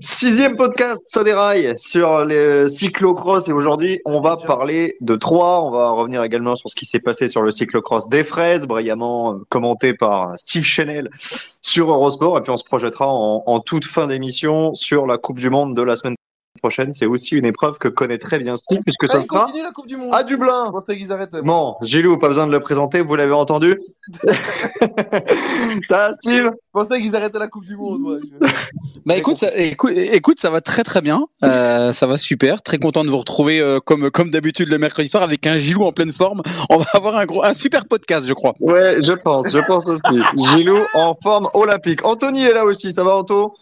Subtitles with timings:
[0.00, 5.62] Sixième podcast, ça déraille sur le cyclocross et aujourd'hui on va parler de trois.
[5.62, 9.38] On va revenir également sur ce qui s'est passé sur le cyclocross des fraises, brillamment
[9.48, 11.08] commenté par Steve Chanel
[11.62, 15.50] sur Eurosport et puis on se projettera en toute fin d'émission sur la Coupe du
[15.50, 16.16] Monde de la semaine
[16.56, 16.92] prochaine.
[16.92, 19.86] C'est aussi une épreuve que connaît très bien Steve puisque Ah, ça sera la Coupe
[19.86, 20.14] du Monde.
[20.14, 20.72] à Dublin.
[20.86, 21.42] Qu'ils arrêtaient.
[21.42, 23.80] Bon, Gilou, pas besoin de le présenter, vous l'avez entendu.
[25.88, 28.00] ça va Steve Je pensais qu'ils arrêtaient la Coupe du Monde.
[28.00, 28.16] moi.
[29.04, 32.62] Bah écoute, ça, écoute, écoute, ça va très très bien, euh, ça va super.
[32.62, 35.84] Très content de vous retrouver euh, comme comme d'habitude le mercredi soir avec un Gilou
[35.84, 36.42] en pleine forme.
[36.70, 38.54] On va avoir un gros, un super podcast, je crois.
[38.60, 40.18] Ouais, je pense, je pense aussi.
[40.56, 42.04] Gilou en forme olympique.
[42.04, 43.54] Anthony est là aussi, ça va Anto?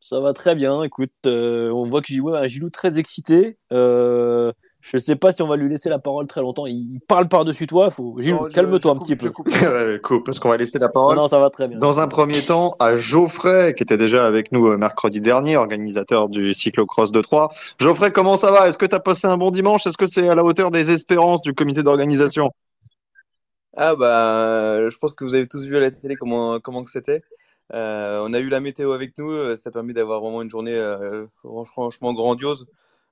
[0.00, 0.82] Ça va très bien.
[0.84, 3.58] Écoute, euh, on voit que Gilou, un Gilou très excité.
[3.72, 6.66] Euh, je sais pas si on va lui laisser la parole très longtemps.
[6.66, 7.90] Il parle par-dessus toi.
[7.90, 8.14] Faut...
[8.20, 9.30] Gilou, Non, calme-toi un petit peu.
[9.30, 9.48] coupe.
[9.62, 11.16] Ouais, cool, parce qu'on va laisser la Non, parole.
[11.16, 11.78] non, ça va très bien.
[11.80, 16.28] Dans un premier temps, à Geoffrey, qui était déjà avec nous euh, mercredi dernier, organisateur
[16.28, 17.50] du cyclocross de Troyes.
[17.80, 18.68] Geoffrey, comment ça va?
[18.68, 19.84] Est-ce que tu as passé un bon dimanche?
[19.86, 22.50] Est-ce que c'est à la hauteur des espérances du comité d'organisation?
[23.76, 26.90] Ah bah, je pense que vous avez tous vu à la télé comment comment que
[26.90, 27.22] c'était.
[27.74, 30.74] Euh, on a eu la météo avec nous, euh, ça permet d'avoir vraiment une journée
[30.74, 32.66] euh, fran- franchement grandiose.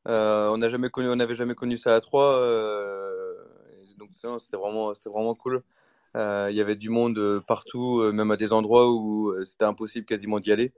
[0.06, 3.34] On n'a jamais connu, on n'avait jamais connu ça à trois, euh,
[3.82, 5.62] et donc ça, c'était vraiment cool.
[6.14, 10.52] Il y avait du monde partout, même à des endroits où c'était impossible quasiment d'y
[10.52, 10.72] aller.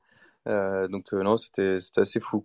[0.47, 2.43] Donc non, c'était assez fou.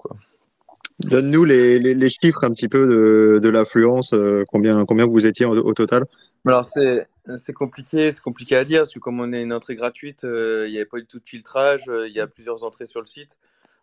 [1.00, 4.14] Donne-nous les, chiffres un petit peu de, l'affluence,
[4.50, 6.06] combien, vous étiez au total
[6.46, 10.26] Alors c'est compliqué, c'est compliqué à dire parce que comme on est une entrée gratuite,
[10.26, 12.86] euh, il n'y avait pas du tout de filtrage, euh, il y a plusieurs entrées
[12.86, 13.40] sur le site.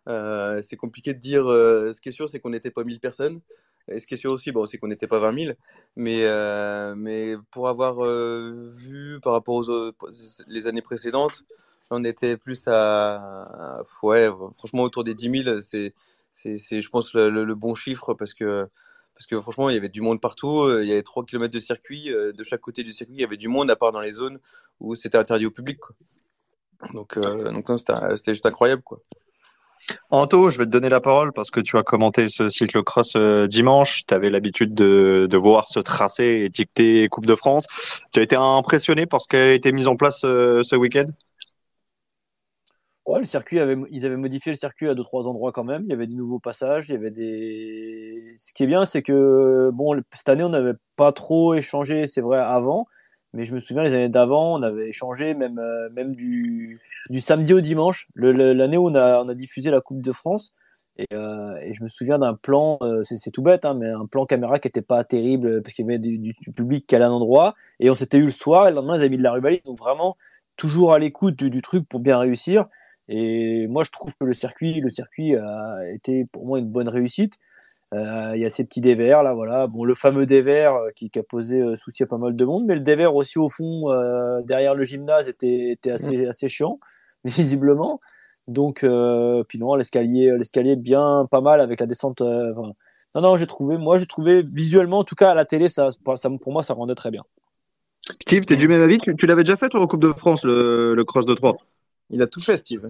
[0.07, 1.45] Euh, c'est compliqué de dire.
[1.47, 3.41] ce qui est sûr, c'est qu'on n'était pas 1000 personnes.
[3.87, 5.55] Et ce qui est sûr aussi, bon, c'est qu'on n'était pas 20 000.
[5.95, 6.23] Mais,
[6.95, 9.91] mais pour avoir vu par rapport aux
[10.47, 11.43] les années précédentes,
[11.89, 15.59] on était plus à, ouais, franchement autour des 10 000.
[15.61, 15.93] C'est,
[16.81, 18.69] je pense, le bon chiffre parce que
[19.15, 20.61] parce que franchement, il y avait du monde partout.
[20.61, 22.11] euh, Il y avait 3 km de circuit.
[22.11, 24.13] euh, De chaque côté du circuit, il y avait du monde, à part dans les
[24.13, 24.39] zones
[24.79, 25.77] où c'était interdit au public.
[25.79, 25.95] Quoi.
[26.93, 28.81] Donc, euh, donc c'était juste incroyable.
[28.81, 28.99] Quoi.
[30.09, 33.15] Anto, je vais te donner la parole parce que tu as commenté ce cyclocross
[33.47, 34.05] dimanche.
[34.07, 37.67] Tu avais l'habitude de, de voir ce tracé étiqueté Coupe de France.
[38.11, 41.05] Tu as été impressionné par ce qui a été mis en place ce week-end?
[43.19, 45.83] Le circuit avait, ils avaient modifié le circuit à deux trois endroits quand même.
[45.85, 48.35] Il y avait des nouveaux passages, il y avait des.
[48.37, 52.21] Ce qui est bien, c'est que bon, cette année on n'avait pas trop échangé, c'est
[52.21, 52.87] vrai avant,
[53.33, 56.79] mais je me souviens les années d'avant, on avait échangé même euh, même du
[57.09, 58.07] du samedi au dimanche.
[58.15, 60.53] L'année où on a on a diffusé la Coupe de France
[60.97, 64.25] et, euh, je me souviens d'un plan, euh, c'est tout bête, hein, mais un plan
[64.25, 67.11] caméra qui était pas terrible parce qu'il y avait du, public qui allait à un
[67.11, 69.31] endroit et on s'était eu le soir et le lendemain ils avaient mis de la
[69.31, 70.17] rubalise, donc vraiment
[70.57, 72.67] toujours à l'écoute du truc pour bien réussir.
[73.13, 76.87] Et moi, je trouve que le circuit, le circuit a été pour moi une bonne
[76.87, 77.39] réussite.
[77.93, 79.67] Euh, Il y a ces petits dévers là, voilà.
[79.67, 82.45] Bon, le fameux dévers euh, qui, qui a posé euh, souci à pas mal de
[82.45, 86.47] monde, mais le dévers aussi au fond euh, derrière le gymnase était, était assez, assez
[86.47, 86.79] chiant,
[87.25, 87.99] visiblement.
[88.47, 88.85] Donc,
[89.47, 92.21] puis non, l'escalier, l'escalier bien pas mal avec la descente.
[92.21, 92.73] enfin,
[93.13, 95.89] non, non, j'ai trouvé, moi, j'ai trouvé visuellement, en tout cas à la télé, ça,
[96.15, 97.23] ça, pour moi, ça rendait très bien.
[98.21, 98.99] Steve, tu es du même avis?
[98.99, 101.57] Tu, tu l'avais déjà fait toi en Coupe de France, le, le cross de 3
[102.11, 102.89] Il a tout fait, Steve.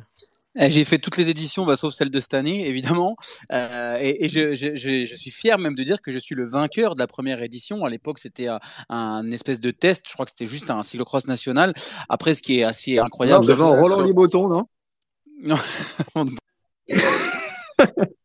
[0.60, 3.16] Eh, J'ai fait toutes les éditions, bah, sauf celle de cette année, évidemment.
[3.54, 6.36] Euh, et et je, je, je, je suis fier même de dire que je suis
[6.36, 7.86] le vainqueur de la première édition.
[7.86, 8.60] À l'époque, c'était un,
[8.90, 10.04] un espèce de test.
[10.10, 11.74] Je crois que c'était juste un cyclocross national.
[12.10, 14.66] Après, ce qui est assez incroyable, devant sur- Roland sur- Liboton, non?
[15.44, 15.58] Non.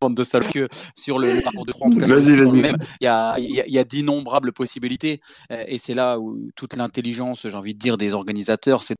[0.00, 0.48] Bande de salauds.
[0.48, 2.52] que sur le, le parcours de Troyes, en tout cas sur le Vas-y, site en
[2.52, 2.52] vas-y.
[2.52, 5.20] lui-même, il y a, il y a- y a d'innombrables possibilités.
[5.52, 8.96] Euh, et c'est là où toute l'intelligence, j'ai envie de dire, des organisateurs, c'est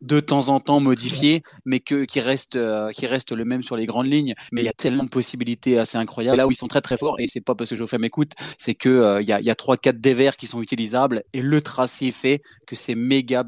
[0.00, 3.76] de temps en temps modifié, mais que, qui, reste, euh, qui reste le même sur
[3.76, 4.34] les grandes lignes.
[4.52, 6.36] Mais il y a tellement de possibilités assez incroyables.
[6.36, 8.74] Là où ils sont très très forts, et c'est pas parce que Geoffrey m'écoute, c'est
[8.74, 12.12] que euh, il y a, y a 3-4 dévers qui sont utilisables et le tracé
[12.12, 13.44] fait que c'est méga.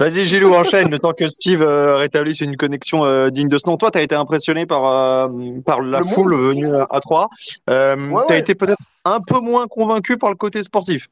[0.00, 3.68] Vas-y Gilou, enchaîne le temps que Steve euh, rétablisse une connexion euh, digne de ce
[3.68, 3.76] nom.
[3.76, 5.28] Toi, tu as été impressionné par, euh,
[5.66, 7.28] par la Le foule venue à 3.
[7.68, 8.40] Euh, Ouais, tu as ouais.
[8.40, 11.08] été peut-être un peu moins convaincu par le côté sportif.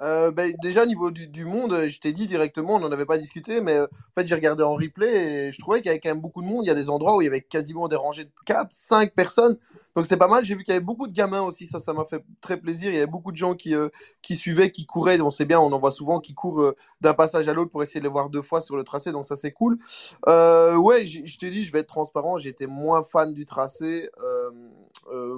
[0.00, 3.18] Euh, ben, déjà, au niveau du, monde, je t'ai dit directement, on n'en avait pas
[3.18, 6.00] discuté, mais euh, en fait, j'ai regardé en replay et je trouvais qu'il y avait
[6.00, 6.64] quand même beaucoup de monde.
[6.64, 9.12] Il y a des endroits où il y avait quasiment des rangées de 4, 5
[9.14, 9.58] personnes.
[9.94, 10.44] Donc, c'était pas mal.
[10.44, 11.66] J'ai vu qu'il y avait beaucoup de gamins aussi.
[11.66, 12.90] Ça, ça m'a fait très plaisir.
[12.90, 13.88] Il y avait beaucoup de gens qui, euh,
[14.22, 15.20] qui suivaient, qui couraient.
[15.20, 17.82] On sait bien, on en voit souvent qui courent euh, d'un passage à l'autre pour
[17.82, 19.12] essayer de les voir deux fois sur le tracé.
[19.12, 19.78] Donc, ça, c'est cool.
[20.26, 22.38] Ouais, je te dis, je vais être transparent.
[22.38, 24.08] J'étais moins fan du tracé.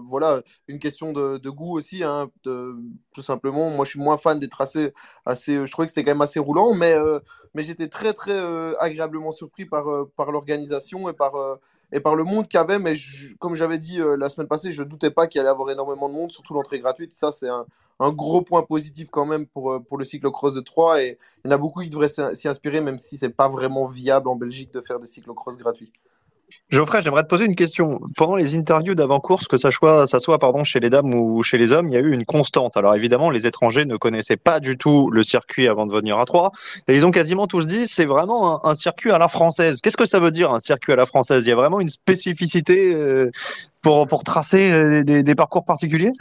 [0.06, 3.70] Voilà, une question de, goût aussi, hein, tout simplement.
[3.70, 4.92] Moi, je suis moins fan des tracés
[5.26, 5.66] assez.
[5.66, 7.20] Je trouvais que c'était quand même assez roulant, mais, euh,
[7.54, 11.56] mais j'étais très, très euh, agréablement surpris par, euh, par l'organisation et par, euh,
[11.94, 12.78] et par le monde qu'il y avait.
[12.78, 12.94] Mais
[13.38, 15.70] comme j'avais dit euh, la semaine passée, je ne doutais pas qu'il allait y avoir
[15.70, 17.12] énormément de monde, surtout l'entrée gratuite.
[17.12, 17.66] Ça, c'est un,
[18.12, 21.02] gros point positif quand même pour, euh, pour le cyclocross de Troyes.
[21.02, 23.86] Et il y en a beaucoup qui devraient s'y inspirer, même si c'est pas vraiment
[23.86, 25.92] viable en Belgique de faire des cyclocross gratuits.
[26.70, 28.00] Geoffrey, j'aimerais te poser une question.
[28.16, 31.58] Pendant les interviews d'avant-course, que ça soit, ça soit pardon, chez les dames ou chez
[31.58, 32.76] les hommes, il y a eu une constante.
[32.76, 36.24] Alors évidemment, les étrangers ne connaissaient pas du tout le circuit avant de venir à
[36.24, 36.50] Troyes.
[36.88, 39.80] Et ils ont quasiment tous dit, c'est vraiment un, circuit à la française.
[39.80, 41.44] Qu'est-ce que ça veut dire un circuit à la française?
[41.44, 43.30] Il y a vraiment une spécificité euh,
[43.82, 46.12] pour, pour tracer euh, des, parcours particuliers?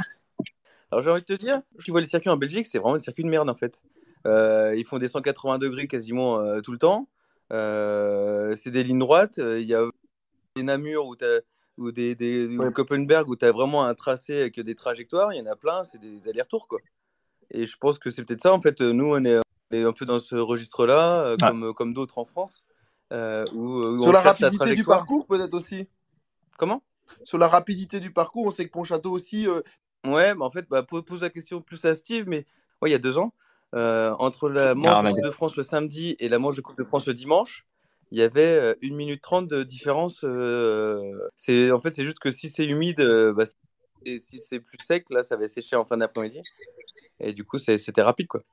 [0.91, 3.01] Alors j'ai envie de te dire, tu vois les circuits en Belgique, c'est vraiment des
[3.03, 3.81] circuits de merde en fait.
[4.27, 7.07] Euh, ils font des 180 degrés quasiment tout le temps.
[7.49, 9.37] C'est des lignes droites.
[9.39, 9.85] Il y a
[10.55, 11.41] des Namur ou, t'as-
[11.77, 12.71] ou des, des ou Ouais.
[12.71, 15.33] Koppenberg où tu as vraiment un tracé avec des trajectoires.
[15.33, 16.79] Il y en a plein, c'est des allers-retours quoi.
[17.51, 18.79] Et je pense que c'est peut-être ça en fait.
[18.81, 22.25] Nous on est, on est un peu dans ce registre-là, euh, comme, comme d'autres en
[22.25, 22.65] France.
[23.11, 24.97] euh, où, où Sur on la rapidité du trajectoire.
[24.99, 25.87] parcours, peut-être aussi.
[26.57, 26.83] Comment?
[27.23, 29.47] Sur la rapidité du parcours, on sait que Pontchâteau aussi.
[29.47, 29.61] euh,
[30.05, 32.45] Ouais, bah en fait, bah, pose, la question plus à Steve, mais
[32.81, 33.33] ouais, il y a deux ans,
[33.75, 36.55] euh, entre la manche Ah, de mais- Coupe de France le samedi et la manche
[36.57, 37.65] de Coupe de France le dimanche,
[38.13, 40.23] il y avait euh, 1 minute 30 de différence.
[40.23, 41.01] euh,
[41.35, 43.45] c'est, en fait, c'est juste que si c'est humide, euh, bah,
[44.05, 46.39] c'est- si c'est plus sec, là, ça va sécher en fin d'après-midi.
[47.19, 48.43] Et du coup, c'était rapide, quoi.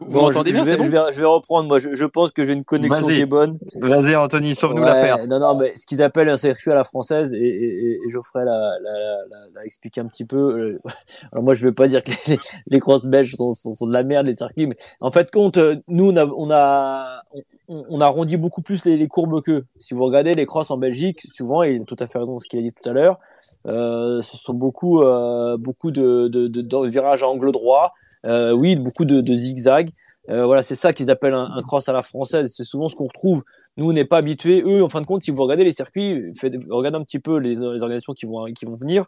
[0.00, 1.68] Vous Bon, m'entendez je, bien je vais, bon je, vais, je vais reprendre.
[1.68, 3.16] Moi, je, je pense que j'ai une connexion Vas-y.
[3.16, 3.58] qui est bonne.
[3.74, 5.26] Vas-y Anthony, sauve-nous Ouais, la paire.
[5.26, 8.44] Non, non, mais ce qu'ils appellent un circuit à la française, et, et, et Geoffrey
[8.44, 8.92] l'a, l'a,
[9.28, 10.36] l'a, l'a expliqué un petit peu.
[10.36, 10.80] euh,
[11.32, 13.92] Alors moi, je vais pas dire que les, les crosses belges sont, sont, sont de
[13.92, 17.22] la merde, les circuits, mais en fait, compte, euh, nous, on a, on a,
[17.68, 19.64] on, on arrondit beaucoup plus les, les courbes qu'eux.
[19.78, 22.36] Si vous regardez les crosses en Belgique, souvent, et il a tout à fait raison
[22.36, 23.18] de ce qu'il a dit tout à l'heure,
[23.66, 27.92] euh, ce sont beaucoup, euh, beaucoup de, de, de, de virages à angle droit,
[28.24, 29.90] oui, beaucoup de, zigzags.
[30.30, 32.52] Euh, voilà, c'est ça qu'ils appellent un, un cross à la française.
[32.54, 33.42] C'est souvent ce qu'on retrouve.
[33.76, 34.62] Nous, on n'est pas habitués.
[34.66, 36.32] Eux, en fin de compte, si vous regardez les circuits,
[36.68, 39.06] regardez un petit peu les, les organisations qui vont, qui vont venir.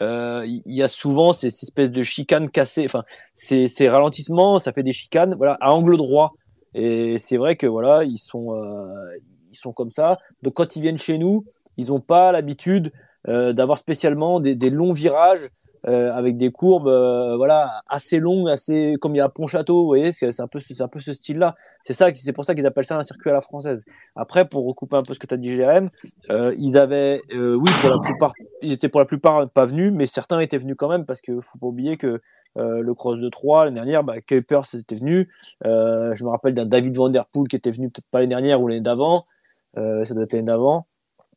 [0.00, 2.84] Euh, Il y a souvent ces, ces espèces de chicanes cassées.
[2.84, 3.02] Enfin,
[3.34, 5.34] ces, ralentissements, ça fait des chicanes.
[5.36, 6.34] Voilà, à angle droit.
[6.74, 9.16] Et c'est vrai que voilà, ils sont, euh,
[9.50, 10.18] ils sont comme ça.
[10.42, 11.44] Donc, quand ils viennent chez nous,
[11.76, 12.92] ils n'ont pas l'habitude
[13.28, 15.50] euh, d'avoir spécialement des longs virages
[15.86, 19.86] euh, avec des courbes euh, voilà assez longues assez comme il y a Pontchâteau vous
[19.86, 22.44] voyez c'est un peu ce- c'est un peu ce style là c'est ça c'est pour
[22.44, 23.84] ça qu'ils appellent ça un circuit à la française.
[24.16, 25.90] Après pour recouper un peu ce que tu as dit Jérém
[26.30, 28.32] euh, ils avaient euh, oui pour la plupart
[28.62, 31.38] ils étaient pour la plupart pas venus mais certains étaient venus quand même parce que
[31.40, 32.20] faut pas oublier que
[32.56, 35.28] euh, le cross de Troyes l'année dernière bah, Kuipers était venu.
[35.66, 38.28] Euh, je me rappelle d'un David Van Der Poel qui était venu peut-être pas l'année
[38.30, 39.26] dernière ou l'année d'avant.
[39.74, 40.86] Ça doit être l'année d'avant.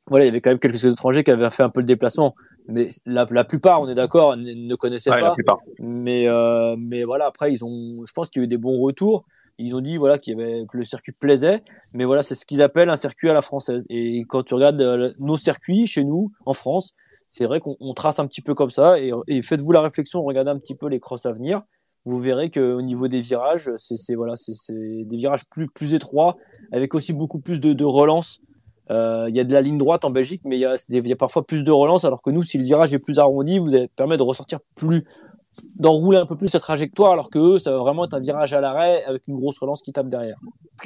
[0.09, 2.35] Voilà, il y avait quand même quelques étrangers qui avaient fait un peu le déplacement,
[2.67, 5.33] mais la, la plupart, on est d'accord, ne, connaissaient Ouais, la pas.
[5.35, 5.59] plupart.
[5.79, 8.79] Mais euh, mais voilà, après ils ont, je pense qu'il y a eu des bons
[8.79, 9.25] retours.
[9.59, 12.45] Ils ont dit voilà qu'il y avait que le circuit plaisait, mais voilà c'est ce
[12.45, 13.85] qu'ils appellent un circuit à la française.
[13.89, 16.93] Et quand tu regardes euh, nos circuits chez nous en France,
[17.27, 18.99] c'est vrai qu'on on trace un petit peu comme ça.
[18.99, 21.63] Et, et faites-vous la réflexion, regardez un petit peu les crosses à venir.
[22.05, 25.93] Vous verrez que au niveau des virages, c'est voilà, c'est c'est des virages plus plus
[25.93, 26.37] étroits,
[26.71, 28.39] avec aussi beaucoup plus de, de relance.
[28.89, 31.45] Euh, Il y a de la ligne droite en Belgique, mais il y a, parfois
[31.45, 34.23] plus de relance, alors que nous, si le virage est plus arrondi, vous permet de
[34.23, 35.03] ressortir plus,
[35.75, 38.53] d'enrouler un peu plus cette trajectoire, alors que eux, ça va vraiment être un virage
[38.53, 40.37] à l'arrêt avec une grosse relance qui tape derrière.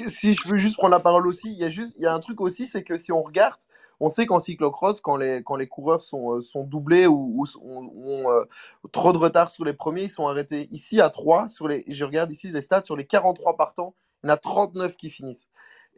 [0.08, 2.42] Si je peux juste prendre la parole aussi, il y a y a un truc
[2.42, 3.60] aussi, c'est que si on regarde,
[4.02, 8.32] on sait qu'en cyclocross, quand les, quand les coureurs sont, euh, sont doublés ou, ont
[8.32, 8.46] euh,
[8.92, 11.50] trop de retard sur les premiers, ils sont arrêtés ici à 3.
[11.50, 13.94] Sur les, je regarde ici les stats, sur les 43 partants,
[14.24, 15.48] il y en a 39 qui finissent.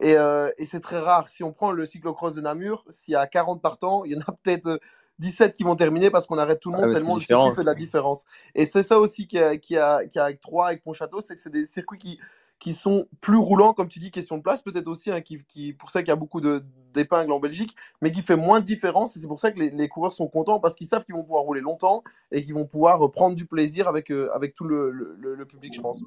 [0.00, 1.28] Et, euh, et c'est très rare.
[1.28, 4.20] Si on prend le cyclocross de Namur, s'il y a 40 partants, il y en
[4.20, 4.78] a peut-être euh,
[5.20, 7.52] 17 qui vont terminer parce qu'on arrête tout le Ah monde ouais, tellement le circuit
[7.54, 8.24] fait de la différence.
[8.54, 11.34] Et c'est ça aussi qui a, qui a, qui a avec Troyes, avec Pontchâteau, c'est
[11.36, 12.18] que c'est des circuits qui,
[12.58, 15.72] qui sont plus roulants, comme tu dis, question de place, peut-être aussi, hein, qui, qui,
[15.72, 19.16] pour ça qu'il y a beaucoup d'épingles en Belgique, mais qui fait moins de différence.
[19.16, 21.24] Et c'est pour ça que les, les coureurs sont contents parce qu'ils savent qu'ils vont
[21.24, 24.90] pouvoir rouler longtemps et qu'ils vont pouvoir prendre du plaisir avec, euh, avec tout le,
[24.90, 26.04] le, le public, je pense.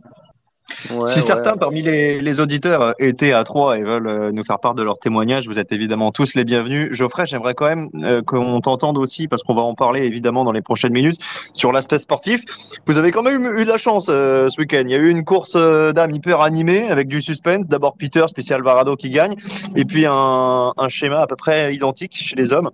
[0.89, 1.25] Ouais, si ouais.
[1.25, 4.83] certains parmi les, les, auditeurs étaient à Troyes et veulent euh, nous faire part de
[4.83, 6.93] leur témoignage, vous êtes évidemment tous les bienvenus.
[6.93, 10.51] Geoffrey, j'aimerais quand même euh, qu'on t'entende aussi, parce qu'on va en parler évidemment dans
[10.51, 11.21] les prochaines minutes,
[11.53, 12.41] sur l'aspect sportif.
[12.85, 14.83] Vous avez quand même eu de la chance euh, ce week-end.
[14.83, 17.69] Il y a eu une course euh, d'âme hyper animée avec du suspense.
[17.69, 19.35] D'abord Peter, spécial Varado qui gagne,
[19.75, 22.71] et puis un, un schéma à peu près identique chez les hommes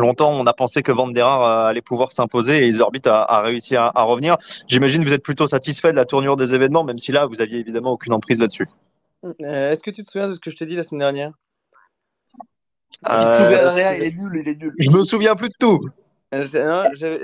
[0.00, 3.40] longtemps, on a pensé que Van der Haar allait pouvoir s'imposer et Isorbit a, a
[3.42, 4.36] réussi à, à revenir.
[4.68, 7.40] J'imagine que vous êtes plutôt satisfait de la tournure des événements, même si là, vous
[7.40, 8.68] aviez évidemment aucune emprise là-dessus.
[9.24, 11.32] Euh, Est-ce que tu te souviens de ce que je t'ai dit la semaine dernière?
[13.08, 14.74] Euh, il, rien, il est nul, il est nul.
[14.78, 15.80] Je me souviens plus de tout.
[16.34, 16.46] Euh,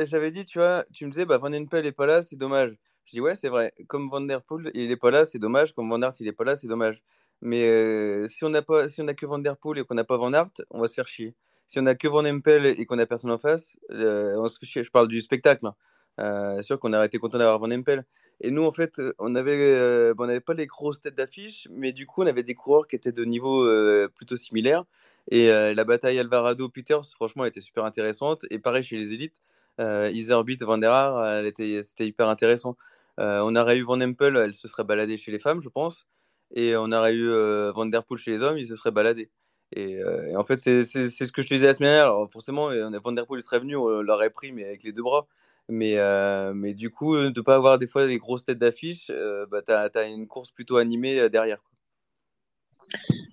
[0.05, 2.77] j'avais dit, tu vois, tu me disais, bah, Van Empel est pas là, c'est dommage.
[3.05, 3.73] Je dis, ouais, c'est vrai.
[3.89, 5.73] Comme Van Der Poel, il est pas là, c'est dommage.
[5.75, 7.03] Comme Van Aert, il est pas là, c'est dommage.
[7.41, 10.17] Mais euh, si on n'a pas, si que Van Der Poel et qu'on n'a pas
[10.17, 11.35] Van Aert, on va se faire chier
[11.73, 15.09] si on a que Van Empel et qu'on a personne en face, euh, je parle
[15.09, 15.67] du spectacle.
[15.67, 15.75] Hein.
[16.21, 18.05] Euh, sûr qu'on aurait été content d'avoir Van Empel.
[18.43, 22.25] Et nous, en fait, euh, on n'avait pas les grosses têtes d'affiche, mais du coup,
[22.25, 23.67] on avait des coureurs qui étaient de niveau
[24.15, 24.85] plutôt similaire.
[25.31, 28.45] Et la bataille Alvarado-Peters, franchement, elle était super intéressante.
[28.51, 29.35] Et pareil chez les élites,
[29.81, 32.77] euh, Iserbit, Van der Haar, c'était hyper intéressant.
[33.17, 36.07] on aurait eu Van Empel, elle se serait baladée chez les femmes, je pense.
[36.55, 37.31] Et on aurait eu
[37.73, 39.31] Van Der Poel chez les hommes, il se serait baladé.
[39.75, 42.07] Et, euh, et, en fait, c'est ce que je te disais la semaine dernière.
[42.07, 44.93] Alors forcément, on a Van Der Poel serait venu, on l'aurait pris, mais avec les
[44.93, 45.27] deux bras.
[45.69, 49.11] Mais, euh, mais du coup, de ne pas avoir des fois des grosses têtes d'affiche,
[49.11, 51.59] euh, bah, tu as, as, une course plutôt animée derrière.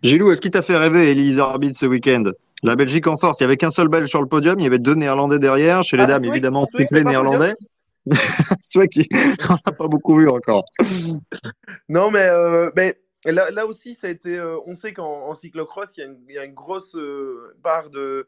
[0.04, 2.24] Gilou, est-ce qu'il t'a fait rêver, Elise Arbit, ce week-end?
[2.64, 3.40] La Belgique en force.
[3.40, 5.84] Il n'y avait qu'un seul Belge sur le podium, il y avait deux Néerlandais derrière.
[5.84, 7.56] Chez les ah, dames, évidemment, triplé néerlandais.
[8.62, 9.08] Soit qui,
[9.50, 10.66] on n'a pas beaucoup vu encore.
[11.90, 12.72] non, mais, euh,
[13.26, 14.38] mais Là, là, aussi, ça a été.
[14.38, 18.26] Euh, on sait qu'en cyclocross, il y, a une, grosse euh, part de,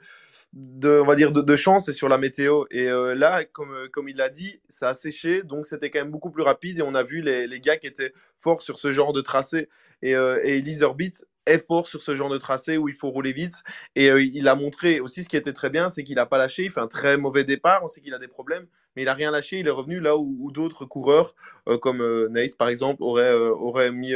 [0.84, 2.66] on va dire, de, chance sur la météo.
[2.72, 6.12] Et euh, là, comme, comme il l'a dit, ça a séché, donc c'était quand même
[6.12, 6.80] beaucoup plus rapide.
[6.80, 9.70] Et on a vu les, les gars qui étaient forts sur ce genre de tracé.
[10.02, 11.12] Et, et Orbit
[11.46, 13.64] est fort sur ce genre de tracé où il faut rouler vite.
[13.96, 16.64] Et il a montré aussi ce qui était très bien, c'est qu'il n'a pas lâché.
[16.64, 17.82] Il fait un très mauvais départ.
[17.84, 19.60] On sait qu'il a des problèmes, mais il n'a rien lâché.
[19.60, 21.36] Il est revenu là où, où d'autres coureurs,
[21.70, 24.14] euh, comme euh, Nace par exemple, auraient, aurait mis,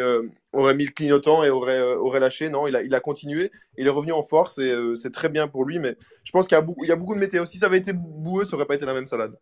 [0.53, 2.49] aurait mis le clignotant et aurait lâché.
[2.49, 3.51] Non, il a, il a continué.
[3.77, 5.79] Il est revenu en force et c'est très bien pour lui.
[5.79, 7.45] Mais je pense qu'il y, a beaucoup, il y a beaucoup de météo.
[7.45, 9.35] Si ça avait été boueux, ça n'aurait pas été la même salade.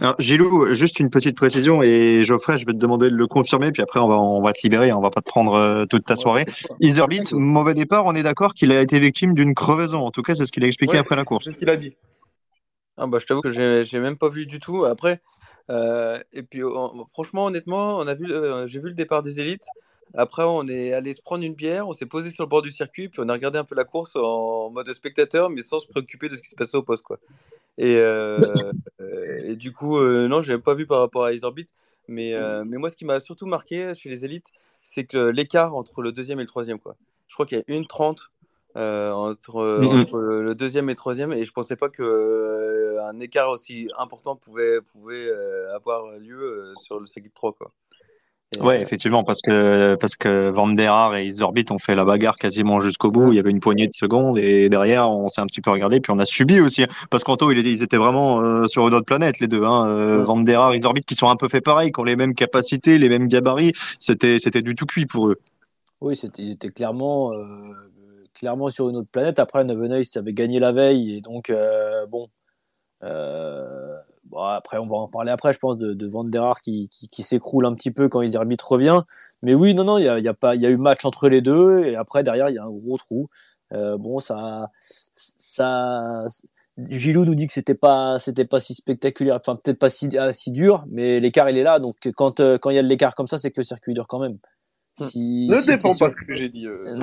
[0.00, 3.72] Alors, Gilou, juste une petite précision et Geoffrey, je vais te demander de le confirmer,
[3.72, 6.04] puis après on va on va te libérer, on va pas te prendre euh, toute
[6.04, 6.46] ta soirée.
[6.80, 10.04] Iserbit, mauvais départ, on est d'accord qu'il a été victime d'une crevaison.
[10.04, 11.44] En tout cas, c'est ce qu'il a expliqué ouais, après la course.
[11.44, 11.96] C'est ce qu'il a dit.
[12.98, 14.84] Ah bah je t'avoue que j'ai même pas vu du tout.
[14.84, 15.20] Après,
[15.70, 19.40] euh, et puis on, franchement, honnêtement, on a vu, euh, j'ai vu le départ des
[19.40, 19.66] élites.
[20.14, 22.70] Après, on est allé se prendre une bière, on s'est posé sur le bord du
[22.70, 25.86] circuit, puis on a regardé un peu la course en mode spectateur, mais sans se
[25.86, 27.18] préoccuper de ce qui se passait au poste, quoi.
[27.76, 28.72] Et, euh,
[29.44, 31.68] et du coup, euh, non, je n'avais pas vu par rapport à Isorbit.
[32.08, 34.50] Mais, euh, mais moi, ce qui m'a surtout marqué chez les élites,
[34.82, 36.96] c'est que l'écart entre le deuxième et le troisième, quoi.
[37.28, 38.30] Je crois qu'il y a une trente
[38.76, 40.00] euh, entre, mm -hmm.
[40.00, 43.88] entre, le deuxième et le troisième, et je pensais pas que euh, un écart aussi
[43.98, 45.28] important pouvait, pouvait
[45.74, 47.72] avoir lieu sur le circuit 3, quoi.
[48.56, 48.80] Et ouais, euh...
[48.80, 52.80] effectivement, parce que parce que Van der Haar et Isorbit ont fait la bagarre quasiment
[52.80, 53.32] jusqu'au bout.
[53.32, 56.00] Il y avait une poignée de secondes et derrière, on s'est un petit peu regardé,
[56.00, 56.86] puis on a subi aussi.
[57.10, 59.64] Parce qu'Anto, ils étaient vraiment euh, sur une autre planète, les deux.
[59.64, 59.86] Hein.
[59.88, 60.24] Euh, ouais.
[60.24, 62.96] Van der Haar, Isorbit, qui sont un peu fait pareil, qui ont les mêmes capacités,
[62.98, 63.72] les mêmes gabarits.
[64.00, 65.36] C'était c'était du tout cuit pour eux.
[66.00, 67.44] Oui, ils étaient clairement euh,
[68.38, 69.38] clairement sur une autre planète.
[69.38, 71.52] Après, Neveneuil avait gagné la veille et donc
[72.08, 72.28] bon.
[74.30, 76.88] Bon, après, on va en parler après, je pense, de, de Van der Haar qui,
[76.90, 79.00] qui, s'écroule un petit peu quand Iserbit revient.
[79.42, 81.96] Mais oui, non, non, il y a, y a eu match entre les deux et
[81.96, 83.28] après derrière il y a un gros trou.
[83.72, 86.24] Euh, bon, ça, ça,
[86.78, 90.50] Gilou nous dit que c'était pas, c'était pas si spectaculaire, enfin peut-être pas si, si
[90.52, 91.78] dur, mais l'écart il est là.
[91.78, 93.94] Donc quand euh, quand il y a de l'écart comme ça, c'est que le circuit
[93.94, 94.38] dure quand même.
[95.06, 96.66] Si, ne si défends pas ce que j'ai dit.
[96.66, 96.84] Euh...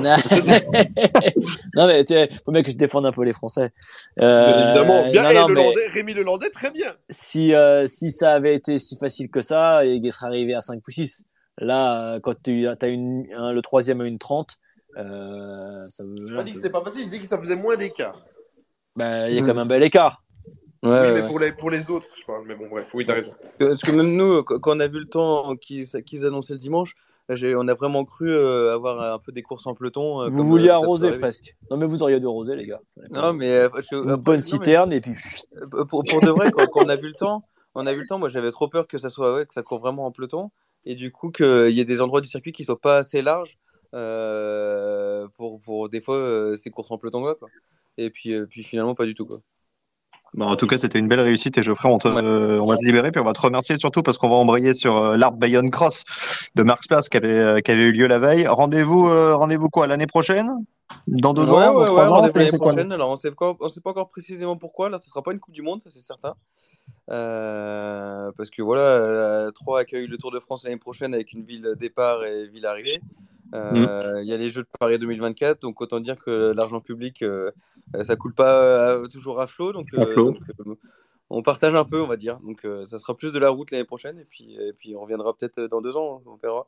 [1.76, 2.14] non mais tu
[2.46, 3.72] faut bien que je défende un peu les Français.
[4.20, 5.24] Euh, évidemment, bien.
[5.24, 6.96] Non, et non, le Landais, Rémi Le Landais, très bien.
[7.10, 10.82] Si euh, si ça avait été si facile que ça, il serait arrivé à 5
[10.86, 11.24] ou 6.
[11.58, 14.58] Là, quand tu as une, un, le troisième à une 30,
[14.98, 16.16] euh, ça veut.
[16.28, 18.26] Je pas dit que c'était pas facile, je dis que ça faisait moins d'écart.
[18.96, 20.24] Ben, il y a quand même un bel écart.
[20.84, 22.46] Ouais, oui, mais pour les, pour les autres, je parle.
[22.46, 23.32] Mais bon, bref, oui, t'as raison.
[23.58, 26.96] Parce que même nous, quand on a vu le temps qu'ils qu annonçaient le dimanche,
[27.30, 30.22] on a vraiment cru euh, avoir un peu des courses en peloton.
[30.22, 31.56] Euh, vous comme, vouliez arroser presque.
[31.70, 32.82] Non, mais vous auriez dû arroser, les gars.
[33.12, 33.52] Non, mais.
[33.52, 35.14] Euh, je, Une bonne citerne mais, et puis.
[35.90, 38.08] Pour, pour de vrai, quand, quand, on a vu le temps, on a vu le
[38.08, 38.20] temps.
[38.20, 40.52] Moi, j'avais trop peur que ça soit, ouais, que ça court vraiment en peloton.
[40.86, 43.58] et du coup qu'il y ait des endroits du circuit qui soient pas assez larges
[43.96, 47.38] euh, pour, pour des fois euh, ces courses en peloton quoi.
[47.98, 49.40] Et puis, euh, puis finalement pas du tout quoi.
[50.36, 52.76] Bon, en tout cas, c'était une belle réussite et Geoffrey, on, te, euh, on va
[52.76, 55.32] te libérer puis on va te remercier surtout parce qu'on va embrayer sur euh, l'Art
[55.32, 56.04] Bayonne Cross
[56.56, 58.46] de Marx Place qui avait, euh, qui avait eu lieu la veille.
[58.46, 60.52] Rendez-vous, euh, rendez-vous quoi l'année prochaine?
[61.08, 62.92] Dans deux Ouais, trois rendez-vous l'année prochaine.
[62.92, 64.90] Alors, on sait pas, on sait pas encore précisément pourquoi.
[64.90, 66.36] Là, ce sera pas une Coupe du Monde, ça c'est certain.
[67.12, 71.44] Euh, parce que voilà, la 3 accueille le Tour de France l'année prochaine avec une
[71.44, 73.00] ville départ et ville arrivée.
[73.56, 77.22] Euh, Il y a les Jeux de Paris 2024, donc autant dire que l'argent public,
[77.24, 77.52] euh,
[78.04, 79.72] ça coule pas euh, toujours à flot.
[79.72, 80.32] Donc, À euh, flot.
[80.32, 80.76] donc, euh,
[81.30, 82.40] on partage un peu, on va dire.
[82.42, 85.02] Donc, euh, ça sera plus de la route l'année prochaine, et puis, et puis on
[85.02, 86.68] reviendra peut-être dans deux ans, on verra.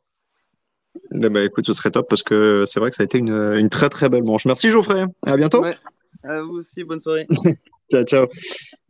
[1.13, 3.34] Eh ben, écoute, ce serait top parce que c'est vrai que ça a été une,
[3.34, 4.46] une très très belle manche.
[4.46, 5.62] Merci Geoffrey, à bientôt.
[5.62, 5.75] Ouais.
[6.24, 7.27] À vous aussi, bonne soirée.
[7.91, 8.27] Ciao, ciao.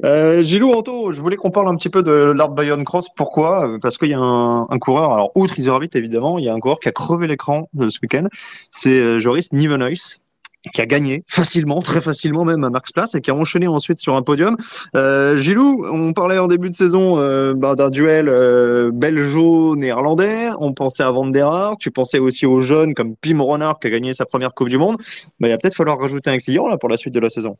[0.04, 3.08] Euh, Gilou, Anto, je voulais qu'on parle un petit peu de l'Art Bayonne Cross.
[3.16, 3.77] Pourquoi?
[3.80, 6.80] Parce qu'il y a un, coureur, alors outre Isorbit évidemment, il y a un coureur
[6.80, 8.27] qui a crevé l'écran euh, ce week-end.
[8.72, 10.18] C'est euh, Joris Nivenhuis
[10.74, 14.00] qui a gagné facilement, très facilement même à Marx Place et qui a enchaîné ensuite
[14.00, 14.58] sur un podium.
[15.36, 17.16] Gilou, on parlait en début de saison
[17.54, 18.25] bah, d'un duel
[18.92, 20.50] belgeo-néerlandais.
[20.60, 21.32] On pensait à Van.
[21.80, 24.77] Tu pensais aussi aux jeunes comme Pim Ronard qui a gagné sa première Coupe du
[24.77, 24.98] Monde.
[25.39, 27.56] Bah, il va peut-être falloir rajouter un client là pour la suite de la saison.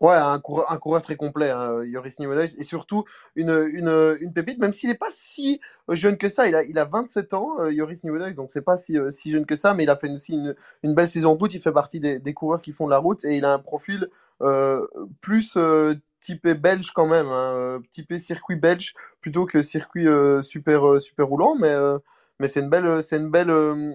[0.00, 3.04] Ouais, un coureur, un coureur très complet, hein, Yoris Nimenhuis, et surtout
[3.36, 6.48] une, une, une pépite, même s'il n'est pas si jeune que ça.
[6.48, 9.30] Il a, il a 27 ans, euh, Yoris Nimenhuis, donc c'est pas si, euh, si
[9.30, 11.52] jeune que ça, mais il a fait aussi une, une belle saison en route.
[11.52, 13.58] Il fait partie des, des coureurs qui font de la route et il a un
[13.58, 14.08] profil
[14.40, 14.86] euh,
[15.20, 20.40] plus euh, typé belge quand même, hein, euh, typé circuit belge plutôt que circuit euh,
[20.42, 21.98] super, euh, super roulant, mais, euh,
[22.38, 23.92] mais c'est une belle, c'est une belle, euh,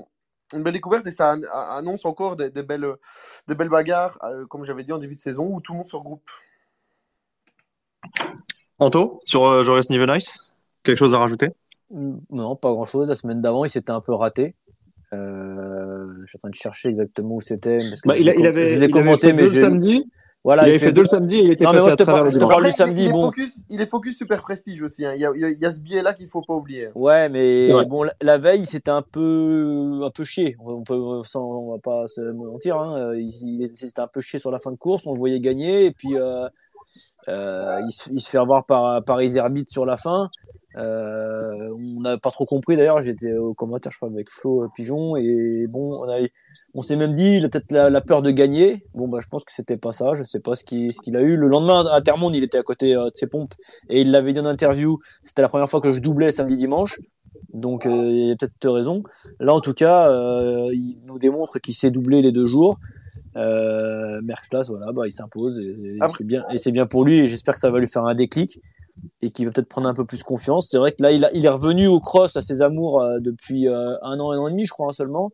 [0.53, 2.87] une belle découverte et ça an- annonce encore des, des belles,
[3.47, 5.87] des belles bagarres, euh, comme j'avais dit en début de saison, où tout le monde
[5.87, 6.29] se regroupe.
[8.79, 10.25] Anto, sur euh, Joris Nivenhuis,
[10.83, 11.49] quelque chose à rajouter?
[11.89, 13.07] Non, pas grand-chose.
[13.07, 14.55] La semaine d'avant, il s'était un peu raté.
[15.13, 17.77] Euh, je suis en train de chercher exactement où c'était.
[18.05, 19.61] Bah, je il, avait, je l'ai commenté, mais j'ai.
[19.61, 20.11] samedi.
[20.45, 22.03] Voilà, il avait fait deux le samedi et il était Non, mais moi, je te
[22.03, 23.23] parle- je te parle du samedi, il, est bon.
[23.25, 25.03] focus, il est focus super prestige aussi.
[25.03, 25.13] hein.
[25.15, 26.89] Il, y a, il y ce biais-là qu'il faut pas oublier.
[26.95, 30.55] Ouais, mais bon, la, la veille, c'était un peu, un peu chier.
[30.63, 32.77] On peut, sans, on va pas se mentir.
[32.77, 33.15] Hein.
[33.15, 35.07] Il- c'était un peu chier sur la fin de course.
[35.07, 36.47] On le voyait gagner et puis euh,
[37.27, 40.29] euh, il, se, il se fait avoir par par Iserbit sur la fin.
[40.77, 43.01] Euh, on n'a pas trop compris d'ailleurs.
[43.01, 46.19] J'étais au commentaire, je crois, avec Flo euh, Pigeon et bon, on a,
[46.77, 48.83] on s'est même dit, il a peut-être la, la peur de gagner.
[48.93, 50.13] Bon, bah, je pense que c'était pas ça.
[50.13, 51.37] Je sais pas ce qu'il ce qu'il a eu.
[51.37, 53.53] Le lendemain, à Termonde, il était à côté euh, de ses pompes
[53.89, 54.99] et il l'avait dit en interview.
[55.23, 56.99] C'était la première fois que je doublais samedi dimanche.
[57.53, 59.03] Donc, euh, il y a peut-être raison.
[59.39, 62.77] Là, en tout cas, euh, il nous démontre qu'il sait doubler les deux jours.
[63.37, 65.63] Euh, Merckx voilà, bah, il s'impose et,
[65.95, 67.19] et c'est bien, et c'est bien pour lui.
[67.19, 68.61] Et j'espère que ça va lui faire un déclic
[69.21, 70.67] et qu'il va peut-être prendre un peu plus confiance.
[70.69, 73.19] C'est vrai que là, il, a- il est revenu au cross à ses amours euh,
[73.19, 75.31] depuis euh, un an, un an et demi, je crois hein, seulement.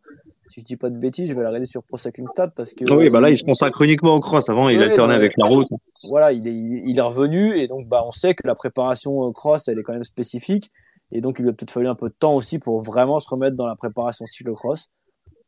[0.52, 2.74] Si je dis pas de bêtises, je vais la regarder sur Pro Cycling Stat parce
[2.74, 4.50] que Oui, bah là, il se consacre uniquement au cross.
[4.50, 5.68] Avant, il alternait bah, avec la route.
[6.10, 9.32] voilà, il est, il est revenu et donc bah on sait que la préparation euh,
[9.32, 10.70] cross elle est quand même spécifique
[11.10, 13.30] et donc il lui a peut-être fallu un peu de temps aussi pour vraiment se
[13.30, 14.90] remettre dans la préparation cyclocross.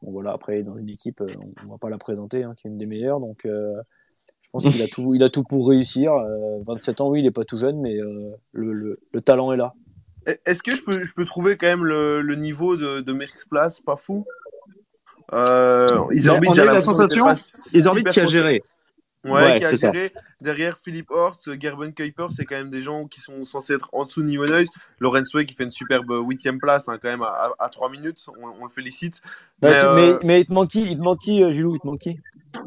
[0.01, 2.67] Bon voilà, après dans une équipe euh, on, on va pas la présenter hein, qui
[2.67, 3.75] est une des meilleures donc euh,
[4.41, 6.15] je pense qu'il a tout il a tout pour réussir.
[6.15, 9.53] Euh, 27 ans oui, il est pas tout jeune mais euh, le, le, le talent
[9.53, 9.75] est là.
[10.27, 13.13] E- Est-ce que je peux, je peux trouver quand même le, le niveau de, de
[13.13, 14.25] Merckx Place pas fou?
[15.33, 17.27] Euh, Isorbit, on a j'ai la sensation,
[17.73, 18.63] Isorbit qui a géré.
[19.25, 19.91] Ouais, Ouais, qui a ça.
[20.43, 24.05] Derrière Philippe Hortz, Gerben Kuiper, c'est quand même des gens qui sont censés être en
[24.05, 24.69] dessous de Nivenhuis.
[25.01, 28.27] Lorenz Way qui fait une superbe huitième place, hein, quand même, à, à 3 minutes.
[28.43, 29.23] On, on le félicite.
[29.63, 31.51] Bah, Mais, tu- euh, mais, mais il te manque qui Il te manque qui euh,
[31.51, 32.21] Gilou Il te manque qui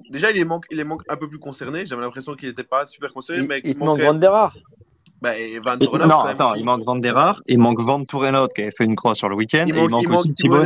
[0.09, 1.85] Déjà, il est, manque, il est manque un peu plus concerné.
[1.85, 3.43] J'avais l'impression qu'il n'était pas super concerné.
[3.43, 4.57] Il, mais il te manque manque quand Van même- der Aert.
[5.21, 6.99] bah, et Van non, quand même, attends, il manque Van
[7.47, 9.81] il manque Van Tourenhout qui avait fait une croix sur le week-end, Il et il
[9.89, 10.63] manque- manque il manque aussi Thibaut.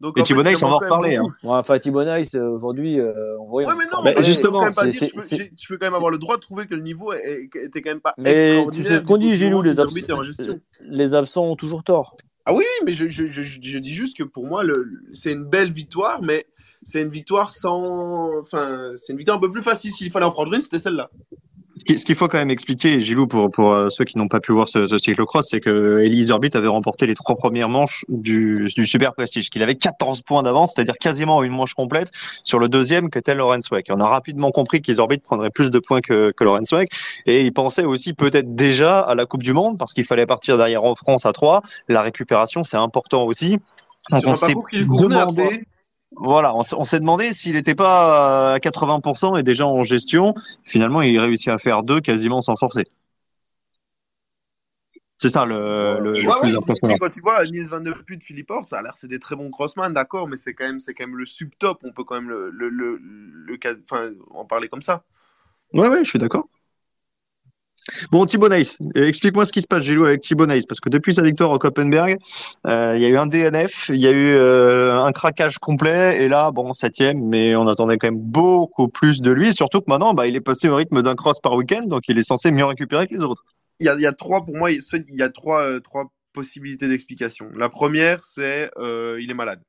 [0.00, 1.16] Donc, Et Thibaut on va en reparler.
[1.16, 1.22] hein.
[1.42, 4.20] Ouais, enfin Thibaut Nice euh, aujourd'hui euh, on voit Ouais, mais non, mais- mais je
[4.20, 6.36] peux justement, quand même pas c'est- dire, je peux, je quand même avoir le droit
[6.36, 8.88] de trouver que le niveau était quand même pas Mais tu extraordinaire.
[8.88, 12.16] sais ce qu'on dit, Gilou, les, abs- les absents ont toujours tort.
[12.46, 15.44] Ah oui, mais je, je, je, je dis juste que pour moi, le, c'est une
[15.44, 16.46] belle victoire, mais
[16.84, 18.30] c'est une victoire sans.
[18.40, 19.90] Enfin, c'est une victoire un peu plus facile.
[19.90, 21.10] S'il fallait en prendre une, c'était celle-là.
[21.96, 24.52] Ce qu'il faut quand même expliquer, Gilou, pour, pour euh, ceux qui n'ont pas pu
[24.52, 28.68] voir ce, ce cyclocross, c'est que Elise Orbit avait remporté les trois premières manches du,
[28.76, 32.10] du Super Prestige, qu'il avait 14 points d'avance, c'est-à-dire quasiment une manche complète
[32.44, 33.86] sur le deuxième que était Lorenz Weck.
[33.90, 36.90] On a rapidement compris qu'Elise Orbit prendrait plus de points que, que Lorenz Weck,
[37.24, 40.58] et il pensait aussi peut-être déjà à la Coupe du Monde, parce qu'il fallait partir
[40.58, 41.62] derrière en France à 3.
[41.88, 43.58] La récupération, c'est important aussi.
[44.10, 45.66] Donc on s'est demandé,
[46.20, 50.34] voilà, on, s'est demandé s'il n'était pas à 80% et déjà en gestion.
[50.64, 52.84] Finalement, il réussit à faire deux quasiment sans forcer.
[55.16, 56.96] C'est ça le, le, Ouais, le plus impressionnant.
[57.00, 59.34] quand tu vois Niels Van Der Put, Philippe Horst, ça a l'air c'est des très
[59.34, 61.80] bons crossman, d'accord, mais c'est quand même c'est quand même le subtop.
[61.82, 63.00] On peut quand même le le le,
[64.30, 65.02] en parler comme ça.
[65.72, 66.48] Ouais, ouais, je suis d'accord.
[68.10, 71.50] Bon, Thibaut explique-moi ce qui se passe, Gilou, avec Thibaut parce que depuis sa victoire
[71.50, 72.18] au Copenberg,
[72.66, 76.22] euh, il y a eu un DNF, il y a eu euh, un craquage complet,
[76.22, 79.86] et là, bon, septième, mais on attendait quand même beaucoup plus de lui, surtout que
[79.88, 82.50] maintenant, bah, il est passé au rythme d'un cross par week-end, donc il est censé
[82.50, 83.44] mieux récupérer que les autres.
[83.80, 87.46] Il y a, trois pour moi, il y a trois euh, trois possibilités d'explication.
[87.56, 89.60] La première, c'est il est malade.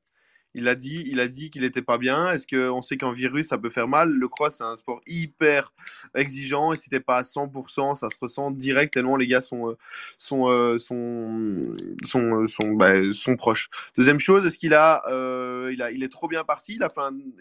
[0.54, 2.30] Il a dit, il a dit qu'il était pas bien.
[2.32, 4.10] Est-ce qu'on sait qu'un virus, ça peut faire mal?
[4.10, 5.72] Le cross, c'est un sport hyper
[6.14, 6.72] exigeant.
[6.72, 9.76] Et si t'es pas à 100%, ça se ressent direct tellement les gars sont, euh,
[10.32, 13.68] euh, sont, sont, euh, bah, sont proches.
[13.96, 15.02] Deuxième chose, est-ce qu'il a,
[15.72, 16.74] il a, il est trop bien parti?
[16.74, 16.90] Il a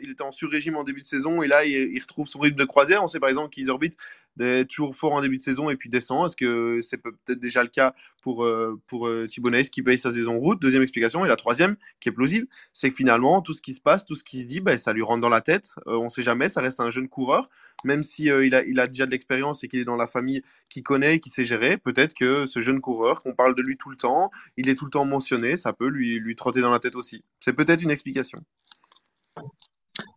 [0.04, 2.58] il était en sur-régime en début de saison et là, il, il retrouve son rythme
[2.58, 3.04] de croisière.
[3.04, 3.98] On sait par exemple qu'ils orbitent
[4.68, 6.26] toujours fort en début de saison et puis descend.
[6.26, 10.38] Est-ce que c'est peut-être déjà le cas pour, euh, pour euh, qui paye sa saison
[10.40, 10.62] route?
[10.62, 11.26] Deuxième explication.
[11.26, 14.16] Et la troisième, qui est plausible, c'est que finalement, tout ce qui se passe, tout
[14.16, 15.76] ce qui se dit, ben, ça lui rentre dans la tête.
[15.88, 17.50] Euh, on ne sait jamais, ça reste un jeune coureur.
[17.86, 21.16] Même si il, a, déjà de l'expérience et qu'il est dans la famille qui connaît
[21.16, 23.96] et qui sait gérer, peut-être que ce jeune coureur, qu'on parle de lui tout le
[23.96, 27.24] temps, il est tout le temps mentionné, ça peut lui, trotter dans la tête aussi.
[27.40, 28.44] C'est peut-être une explication.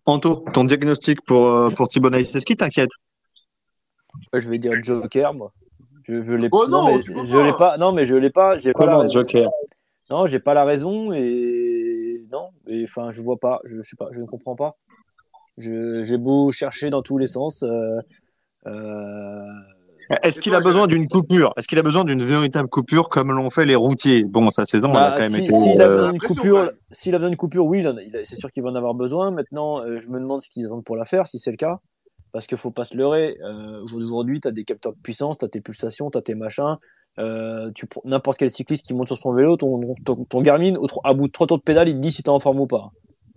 [0.07, 2.91] Anto, ton diagnostic pour, pour Nice, est-ce qui t'inquiète?
[4.33, 5.53] Je vais dire Joker, moi.
[6.05, 7.47] Je, je l'ai Oh non, mais je pas.
[7.47, 7.79] l'ai pas.
[7.79, 8.59] Non, mais je l'ai pas.
[8.59, 9.07] J'ai pas la.
[9.09, 9.51] Joker?
[10.11, 12.49] Non, j'ai pas la raison et non.
[12.67, 13.61] Et enfin, je vois pas.
[13.65, 14.09] Je, je sais pas.
[14.13, 14.77] Je ne comprends pas.
[15.59, 17.63] J'ai beau chercher dans tous les sens.
[17.63, 17.99] Euh,
[18.67, 19.43] euh,
[20.23, 21.53] Est-ce qu'il a besoin d'une coupure?
[21.57, 24.25] Est-ce qu'il a besoin d'une véritable coupure comme l'ont fait les routiers?
[24.25, 25.57] Bon, sa saison, elle a bah, quand même si- été.
[25.59, 26.75] s'il a euh, besoin d'une pression, coupure, quand même.
[26.91, 27.87] s'il a besoin d'une coupure, oui,
[28.25, 29.31] c'est sûr qu'il va en avoir besoin.
[29.31, 31.81] Maintenant, euh, je me demande ce qu'ils attendent pour la faire, si c'est le cas.
[32.33, 33.37] Parce qu'il faut pas se leurrer.
[33.43, 36.35] Euh, Aujourd'hui, tu as des capteurs de puissance, tu as tes pulsations, tu as tes
[36.35, 36.77] machins.
[37.19, 37.71] Euh,
[38.05, 41.59] N'importe quel cycliste qui monte sur son vélo, ton, Garmin, à bout de trois tours
[41.59, 42.91] de pédale, il te dit si tu es en forme ou pas.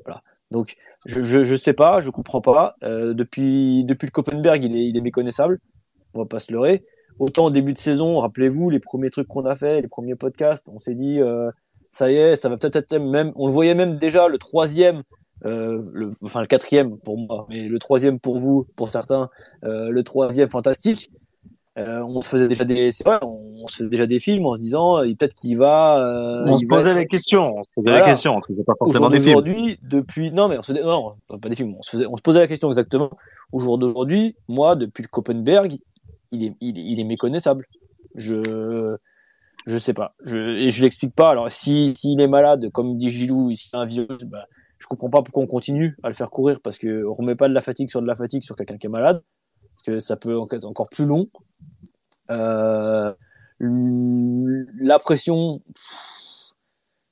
[0.05, 0.21] Voilà.
[0.49, 2.75] Donc, je, je, je sais pas, je comprends pas.
[2.83, 5.59] Euh, depuis, depuis le Copenberg, il est, méconnaissable.
[6.13, 6.85] On va pas se leurrer.
[7.19, 10.69] Autant au début de saison, rappelez-vous, les premiers trucs qu'on a fait, les premiers podcasts,
[10.69, 11.19] on s'est dit,
[11.95, 15.03] ça y est, ça va peut-être être même, on le voyait même déjà, le troisième,
[15.43, 19.29] euh, le, enfin le quatrième pour moi, mais le troisième pour vous, pour certains,
[19.63, 21.09] euh, le troisième fantastique.
[21.77, 24.55] Euh, on se faisait déjà des, c'est vrai, on, se faisait déjà des films en
[24.55, 27.57] se disant, euh, peut-être qu'il va, euh, On se posait être- les questions.
[27.57, 28.05] On se posait Voilà.
[28.05, 28.37] les questions.
[28.37, 29.33] On pas forcément des films.
[29.33, 32.21] d'aujourd'hui, depuis non mais on se non pas des films, on se faisait, on se
[32.21, 33.09] posait la question exactement.
[33.51, 35.75] Au jour d'aujourd'hui, moi depuis le Copenberg,
[36.31, 37.65] il est, il, est- il est méconnaissable.
[38.15, 38.95] Je
[39.65, 41.31] je sais pas, je, et je l'explique pas.
[41.31, 44.45] Alors si s'il est malade, comme dit Gilou, s'il a un virus, bah,
[44.77, 47.47] je comprends pas pourquoi on continue à le faire courir parce que on remet pas
[47.49, 49.21] de la fatigue sur de la fatigue sur quelqu'un qui est malade,
[49.73, 51.27] parce que ça peut être encore plus long.
[52.31, 53.13] Euh,
[53.59, 55.61] la pression,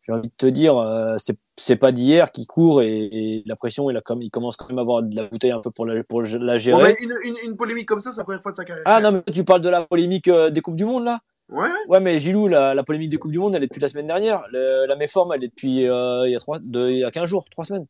[0.02, 1.16] j'ai envie de te dire, euh,
[1.56, 4.68] c'est pas d'hier qui court et, et la pression, il, a comme, il commence quand
[4.68, 6.84] même à avoir de la bouteille un peu pour la, pour la Bon, gérer.
[6.84, 8.84] mais une, une, une polémique comme ça, c'est la première fois de sa carrière.
[8.86, 11.20] Ah non, mais tu parles de la polémique euh, des Coupes du Monde là?
[11.54, 11.70] Ouais.
[11.88, 14.08] Ouais, mais Gilou, la, la polémique des Coupes du Monde, elle est depuis la semaine
[14.08, 14.44] dernière.
[14.52, 17.12] Le- la méforme, elle est depuis euh, il, y a trois, de, il y a
[17.12, 17.86] 15 jours, 3 semaines.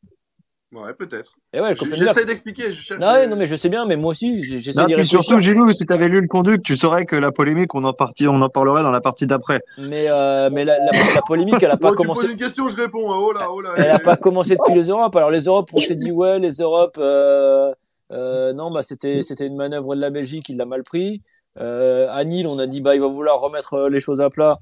[0.74, 1.34] Ouais, peut-être.
[1.54, 1.76] Et ouais.
[1.94, 2.72] J'essaie d'expliquer.
[2.72, 2.96] Je.
[2.96, 5.22] Non, ouais, non, mais je sais bien, mais moi aussi, j'ai- j'essaie d'y puis réfléchir.
[5.22, 7.94] surtout, Gilou, si tu avais lu le conduct, tu saurais que la polémique, on en,
[7.94, 9.62] partie, on en parlerait dans la partie d'après.
[9.78, 12.22] Mais, euh, mais la, la, la polémique, elle a pas tu commencé.
[12.24, 13.08] poses une question, je réponds.
[13.08, 13.70] Oh là, oh là.
[13.78, 15.16] Elle a pas commencé depuis les Europes.
[15.16, 17.72] Alors les Europes, on s'est dit ouais, les Europes, euh,
[18.12, 21.22] euh, non, bah c'était c'était une manœuvre de la Belgique, il l'a mal pris.
[21.60, 24.30] Euh, à Nîmes, on a dit bah il va vouloir remettre euh, les choses à
[24.30, 24.58] plat.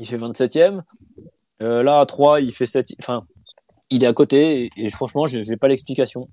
[0.00, 0.80] Il fait 27e.
[1.62, 3.24] Euh, là à 3, il fait 7 Enfin,
[3.90, 6.28] il est à côté et, et franchement, j'ai j'ai pas l'explication.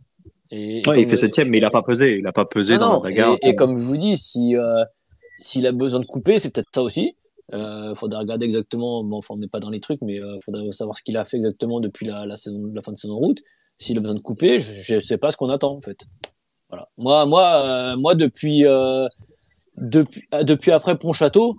[0.50, 2.18] Et, et Ouais, comme- il fait septième, mais il a pas pesé.
[2.20, 3.38] Il a pas pesé non, dans non, la bagarre.
[3.42, 4.84] Et, et comme je vous dis, si euh,
[5.38, 7.16] s'il a besoin de couper, c'est peut-être ça aussi.
[7.54, 9.04] Euh, faudrait regarder exactement.
[9.04, 11.26] Bon, enfin, on n'est pas dans les trucs, mais euh, faudrait savoir ce qu'il a
[11.26, 13.42] fait exactement depuis la, la saison, la fin de saison route.
[13.78, 16.06] S'il a besoin de couper, je, je sais pas ce qu'on attend en fait.
[16.70, 16.88] Voilà.
[16.98, 18.64] Moi, moi, moi depuis
[19.78, 21.56] depuis euh, depuis après Pontchâteau.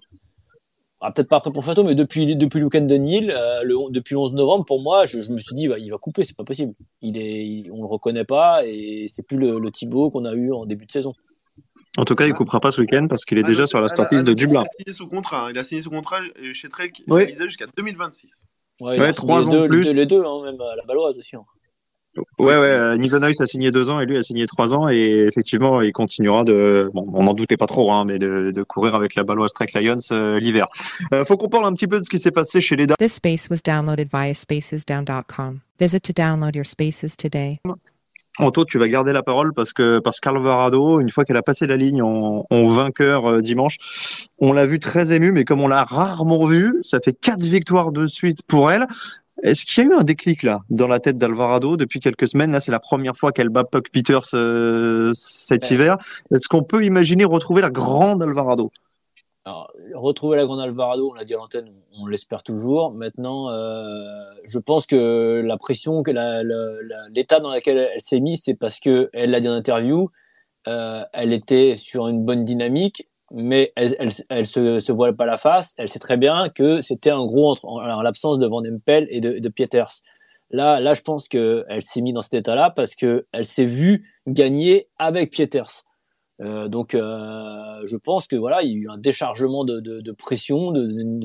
[1.05, 4.15] Ah, peut-être pas après Pontchâteau, mais depuis depuis le week-end de Nîmes, euh, le, depuis
[4.15, 6.37] le 11 novembre, pour moi, je, je me suis dit, bah, il va couper, c'est
[6.37, 6.75] pas possible.
[7.01, 10.33] Il est, il- on le reconnaît pas et c'est plus le, le Thibaut qu'on a
[10.33, 11.13] eu en début de saison.
[11.99, 13.81] En tout cas, il coupera pas ce week-end parce qu'il est Ah, déjà non, sur
[13.81, 14.63] la startlist ah, de Dublin.
[14.63, 15.47] Il a signé sous contrat.
[15.47, 15.51] hein.
[15.51, 16.21] Il a signé sous contrat
[16.53, 16.93] chez Trek.
[17.09, 17.35] Oui.
[17.41, 18.41] Jusqu'à 2026.
[18.81, 19.83] Ouais, il Ouais, a signé trois les ans deux, de plus.
[19.83, 21.35] Les deux, les deux, hein, même à la Baloise aussi.
[21.37, 21.45] hein.
[22.39, 22.97] Ouais, ouais, euh,
[23.41, 26.91] a signé deux ans et lui a signé trois ans et effectivement, il continuera de,
[26.93, 29.69] bon, on n'en doutait pas trop, hein, mais de, de courir avec la Baloise Trek
[29.75, 30.67] Lions euh, l'hiver.
[31.15, 32.97] Euh, faut qu'on parle un petit peu de ce qui s'est passé chez les dames.
[32.99, 35.61] This space was downloaded via spacesdown.com.
[35.81, 37.61] Visit to download your spaces today.
[38.39, 41.67] Anto, tu vas garder la parole parce que parce qu'Alvarado, une fois qu'elle a passé
[41.67, 43.77] la ligne en, en vainqueur euh, dimanche,
[44.39, 47.93] on l'a vu très ému, mais comme on l'a rarement vu, ça fait quatre victoires
[47.93, 48.87] de suite pour elle.
[49.43, 52.53] Est-ce qu'il y a eu un déclic là dans la tête d'Alvarado depuis quelques semaines?
[52.53, 55.75] Là, c'est la première fois qu'elle bat Puck Peters euh, cet Ouais.
[55.75, 55.97] hiver.
[56.33, 58.71] Est-ce qu'on peut imaginer retrouver la grande Alvarado?
[59.45, 61.69] Alors, retrouver la grande Alvarado, on l'a dit à l'antenne,
[61.99, 62.93] on, l'espère toujours.
[62.93, 64.05] Maintenant, euh,
[64.45, 68.43] je pense que la pression, que la- la- la- l'état dans lequel elle s'est mise,
[68.45, 70.11] c'est parce que elle l'a dit en interview,
[70.69, 73.95] euh, elle était sur une bonne dynamique, mais elle,
[74.29, 75.75] elle, se, se voile pas la face.
[75.79, 79.07] Elle sait très bien que c'était un gros entre en, en l'absence de Van Empel
[79.11, 80.03] et de, de Pieters.
[80.51, 83.65] Là, là, je pense que elle s'est mise dans cet état-là parce que elle s'est
[83.65, 85.85] vue gagner avec Pieters.
[86.41, 90.73] Euh, donc, euh, je pense que voilà, il y a eu un déchargement de, pression,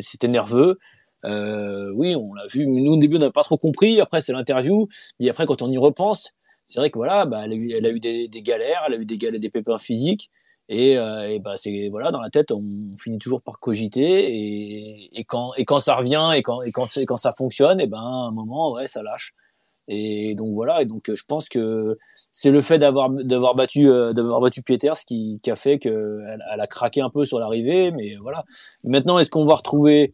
[0.02, 0.80] c'était nerveux.
[1.26, 2.67] Euh, oui, on l'a vu.
[2.67, 4.00] Nous, au début, on n'a pas trop compris.
[4.00, 4.88] Après, c'est l'interview.
[5.20, 6.34] Et après, quand on y repense,
[6.65, 8.93] c'est vrai que voilà, bah, elle a eu, elle a eu des, des galères, elle
[8.93, 10.30] a eu des galères, des pépins physiques.
[10.69, 12.63] Et, euh, et bah, c'est voilà, dans la tête, on
[12.97, 14.34] finit toujours par cogiter.
[14.34, 17.80] Et, et quand et quand ça revient et quand et quand, et quand ça fonctionne,
[17.80, 19.34] et ben à un moment, ouais, ça lâche.
[19.88, 20.82] Et donc voilà.
[20.82, 21.97] Et donc, euh, je pense que
[22.32, 26.23] c'est le fait d'avoir d'avoir battu euh, d'avoir battu Pieters qui, qui a fait que
[26.27, 28.43] elle, elle a craqué un peu sur l'arrivée mais voilà
[28.84, 30.13] maintenant est-ce qu'on va retrouver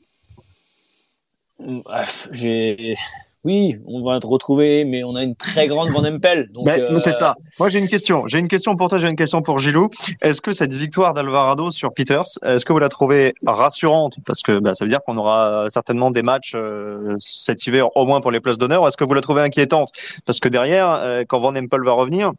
[1.59, 2.95] Bref, j'ai
[3.43, 6.79] oui on va te retrouver mais on a une très grande Van Empel donc Ben,
[6.79, 7.35] euh, C'est ça.
[7.59, 8.23] Moi, j'ai une question.
[8.27, 9.89] J'ai une question pour toi, j'ai une question pour Gilou.
[10.21, 14.15] Est-ce que cette victoire d'Alvarado sur Peters, est-ce que vous la trouvez rassurante?
[14.25, 18.05] Parce que bah, ça veut dire qu'on aura certainement des matchs euh, cet hiver, au
[18.05, 18.87] moins pour les places d'honneur.
[18.87, 19.91] Est-ce que vous la trouvez inquiétante?
[20.25, 22.31] Parce que derrière, euh, quand Van Empel va revenir,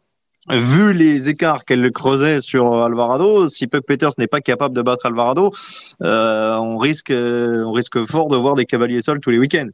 [0.49, 5.05] vu les écarts qu'elle creusait sur Alvarado, si Puck Peters n'est pas capable de battre
[5.05, 5.51] Alvarado,
[6.03, 9.69] euh, on risque, euh, on risque fort de voir des cavaliers seuls tous les week-ends.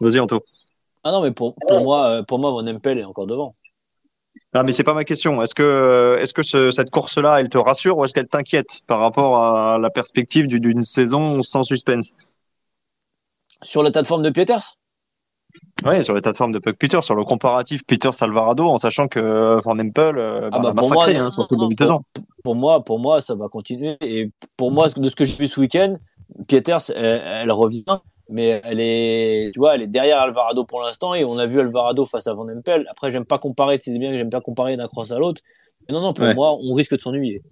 [0.00, 0.42] Vas-y, Anto.
[1.04, 3.54] ah non mais pour pour moi euh, pour moi Van Empel est encore devant
[4.52, 5.42] Ah, mais c'est pas ma question.
[5.42, 8.80] Est-ce que, euh, est-ce que ce- cette course-là, elle te rassure ou est-ce qu'elle t'inquiète
[8.86, 12.12] par rapport à la perspective du- d'une saison sans suspense?
[13.62, 14.76] Sur l'état de forme de Pieters
[15.84, 19.58] Oui, sur l'état de forme de Puck Peters, sur le comparatif Peters-Alvarado, en sachant que
[19.64, 21.58] Van Empel euh, Ah bah, bah, l'a pour moi, massacré non, hein, sur non, toute
[21.58, 22.00] non, la saison.
[22.44, 23.96] pour moi, pour moi, ça va continuer.
[24.02, 25.96] Et pour moi, de ce que j'ai vu ce week-end,
[26.48, 27.84] Pieters, elle, elle revient,
[28.28, 31.14] mais elle est, tu vois, elle est derrière Alvarado pour l'instant.
[31.14, 32.86] Et on a vu Alvarado face à Van Empel.
[32.90, 35.42] Après, j'aime pas comparer, tu sais bien que j'aime pas comparer d'un cross à l'autre.
[35.88, 36.34] Mais non, non, pour Ouais.
[36.34, 37.42] moi, on risque de s'ennuyer.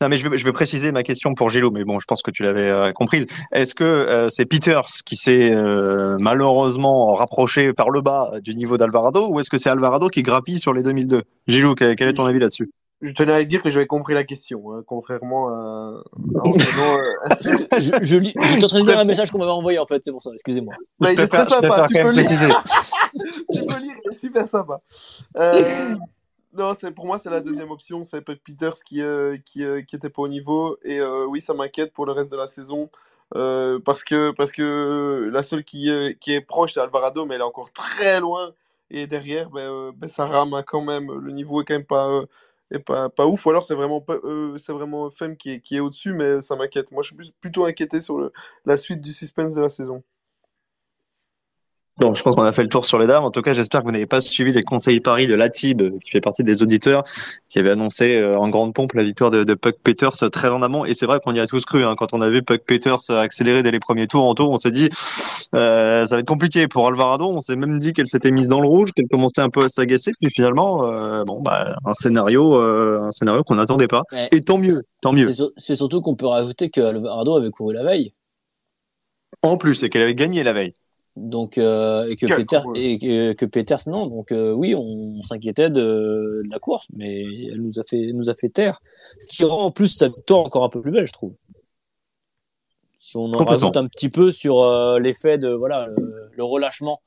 [0.00, 2.22] Non, mais je vais, je vais préciser ma question pour Gilou, mais bon, je pense
[2.22, 3.26] que tu l'avais euh, comprise.
[3.52, 8.78] Est-ce que euh, c'est Peters qui s'est euh, malheureusement rapproché par le bas du niveau
[8.78, 12.14] d'Alvarado ou est-ce que c'est Alvarado qui grappille sur les 2002 Gilou, quel, quel est
[12.14, 12.70] ton avis là-dessus?
[13.04, 15.52] Je tenais à dire que j'avais compris la question, hein, contrairement à.
[16.46, 17.02] euh,
[17.78, 20.02] je, je, lis- j'étais en train de lire un message qu'on m'avait envoyé, en fait.
[20.04, 20.30] C'est pour ça.
[20.32, 20.74] Excusez-moi.
[20.98, 22.28] bah, il est très sympa, tu peux lire.
[23.52, 24.80] tu peux lire, il est super sympa.
[25.36, 25.94] Euh,
[26.56, 29.82] non, c'est pour moi c'est la deuxième option, c'est Puck Peters qui euh, qui euh,
[29.82, 32.46] qui était pas au niveau et euh, oui ça m'inquiète pour le reste de la
[32.46, 32.90] saison
[33.34, 35.90] euh, parce que parce que la seule qui
[36.20, 38.52] qui est proche c'est Alvarado mais elle est encore très loin
[38.88, 41.84] et derrière ben, euh, ben, ça rame hein, quand même le niveau est quand même
[41.84, 42.26] pas euh,
[42.76, 46.56] est pas ouf ou alors c'est vraiment euh, vraiment Femme qui est au-dessus mais ça
[46.56, 46.90] m'inquiète.
[46.92, 48.30] Moi je suis plutôt inquiété sur
[48.64, 50.02] la suite du suspense de la saison.
[52.00, 53.22] Bon, je pense qu'on a fait le tour sur les dames.
[53.22, 56.10] En tout cas, j'espère que vous n'avez pas suivi les conseils paris de Latib, qui
[56.10, 57.04] fait partie des auditeurs,
[57.48, 60.48] qui avait annoncé euh, en grande pompe la victoire de, de Puck Peters euh, très
[60.48, 60.84] en amont.
[60.84, 61.84] Et c'est vrai qu'on y a tous cru.
[61.84, 61.94] Hein.
[61.96, 64.58] Quand on a vu Puck Peters euh, accélérer dès les premiers tours en tour, on
[64.58, 64.88] s'est dit
[65.54, 67.26] euh, ça va être compliqué pour Alvarado.
[67.26, 69.68] On s'est même dit qu'elle s'était mise dans le rouge, qu'elle commençait un peu à
[69.68, 70.10] s'agacer.
[70.20, 74.02] Puis finalement, euh, bon, bah, un scénario, euh, un scénario qu'on n'attendait pas.
[74.10, 74.28] Ouais.
[74.32, 75.28] Et tant mieux, tant mieux.
[75.30, 78.14] C'est sur- C'est surtout qu'on peut rajouter que Alvarado avait couru la veille.
[79.42, 80.74] En plus, c'est qu'elle avait gagné la veille.
[81.16, 85.22] Donc euh, et que Quel Peter et que, que Peters non donc euh, oui on,
[85.22, 88.80] s'inquiétait de, de la course mais elle nous a fait nous a fait taire.
[89.20, 91.34] Ce qui rend en plus sa victoire encore un peu plus belle je trouve.
[92.98, 97.00] Si on en rajoute un petit peu sur euh, l'effet de voilà le, le relâchement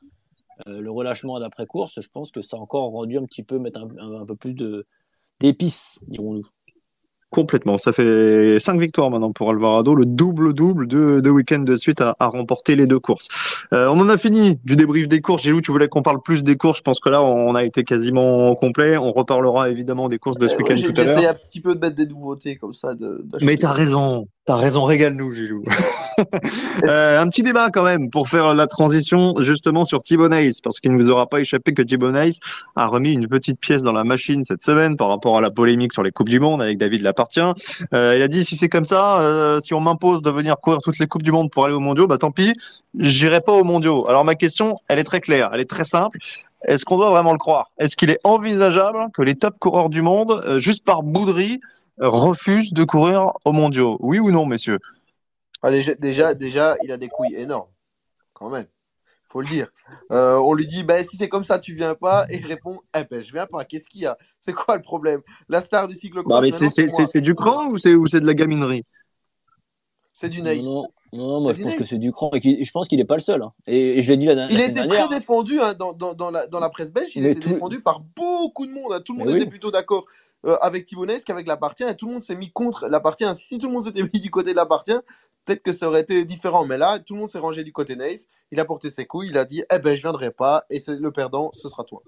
[0.67, 3.59] euh, le relâchement d'après course je pense que ça a encore rendu un petit peu
[3.59, 4.85] mettre un, un- un peu plus de
[5.41, 6.47] d'épices dirons-nous
[7.29, 7.77] Complètement.
[7.77, 12.15] Ça fait cinq victoires maintenant pour Alvarado, le double-double de deux week-ends de suite à,
[12.19, 13.27] à remporter les deux courses.
[13.73, 15.43] Euh, on en a fini du débrief des courses.
[15.43, 16.77] Gilou, tu voulais qu'on parle plus des courses.
[16.77, 18.97] Je pense que là, on a été quasiment complet.
[18.97, 21.59] On reparlera évidemment des courses de ce Euh, week-end j'ai- tout à J'essaie un petit
[21.59, 22.95] peu de mettre des nouveautés comme ça.
[22.95, 24.27] De, Mais t'as raison.
[24.47, 24.85] T'as raison.
[24.85, 25.63] Régale-nous, Gilou.
[26.87, 30.29] Euh, un petit débat quand même pour faire la transition justement sur Thibaut
[30.63, 32.11] parce qu'il ne vous aura pas échappé que Thibaut
[32.75, 35.93] a remis une petite pièce dans la machine cette semaine par rapport à la polémique
[35.93, 37.53] sur les Coupes du Monde avec David Lapartien.
[37.93, 40.79] Euh, il a dit si c'est comme ça, euh, si on m'impose de venir courir
[40.83, 42.53] toutes les Coupes du Monde pour aller aux mondiaux, bah tant pis,
[42.97, 44.03] j'irai pas aux mondiaux.
[44.07, 46.17] Alors ma question, elle est très claire, elle est très simple.
[46.65, 47.71] est-ce qu'on doit vraiment le croire?
[47.77, 51.59] Est-ce qu'il est envisageable que les top coureurs du monde, euh, juste par bouderie,
[51.99, 54.79] refusent de courir aux mondiaux Oui ou non, messieurs?
[55.63, 57.69] Ah, déjà, déjà, il a des couilles énormes,
[58.33, 58.67] quand même.
[59.29, 59.67] Faut le dire.
[60.11, 62.25] Euh, on lui dit, bah, si c'est comme ça, tu viens pas.
[62.29, 63.65] Et il répond, eh ben, je viens pas.
[63.65, 64.17] Qu'est-ce qu'il y a?
[64.39, 65.21] C'est quoi le problème?
[65.49, 66.41] La star du cyclocross.
[66.41, 68.85] Maintenant, c'est- du cran ou c'est ou c'est de la gaminerie?
[70.13, 70.63] C'est du nice.
[70.65, 73.05] Non, non, non, moi je pense que c'est du cran et je pense qu'il est
[73.05, 73.43] pas le seul.
[73.43, 73.53] hein.
[73.67, 75.07] Et, et je l'ai dit la, la Il dernière.
[75.07, 77.15] très défendu hein, dans, dans, dans, la, dans la presse belge.
[77.15, 78.93] Il Mais était tout- défendu par beaucoup de monde.
[78.93, 79.01] hein.
[79.03, 79.49] Tout le monde Mais était oui.
[79.49, 80.05] plutôt d'accord
[80.45, 81.87] euh, avec Thibonès qu'avec Lapartien.
[81.87, 83.33] Et tout le monde s'est mis contre Lapartien.
[83.33, 85.01] Si tout le monde s'était mis du côté de Lapartien,
[85.45, 86.65] peut-être que ça aurait été différent.
[86.65, 88.27] Mais là, tout le monde s'est rangé du côté Nice.
[88.51, 89.29] Il a porté ses couilles.
[89.29, 90.63] Il a dit Eh ben, je viendrai pas.
[90.69, 92.01] Et le perdant, ce sera toi.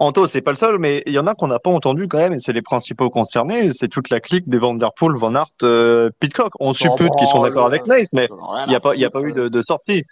[0.00, 2.18] Anto, c'est pas le seul, mais il y en a qu'on n'a pas entendu quand
[2.18, 3.72] même, et c'est les principaux concernés.
[3.72, 6.52] C'est toute la clique des Van Der Poel, Van Aert, euh, Pitcock.
[6.60, 8.00] On suppute qu'ils sont d'accord avec ouais.
[8.00, 8.28] Nice, mais
[8.66, 10.04] il n'y a pas, y a pas eu de, de sortie.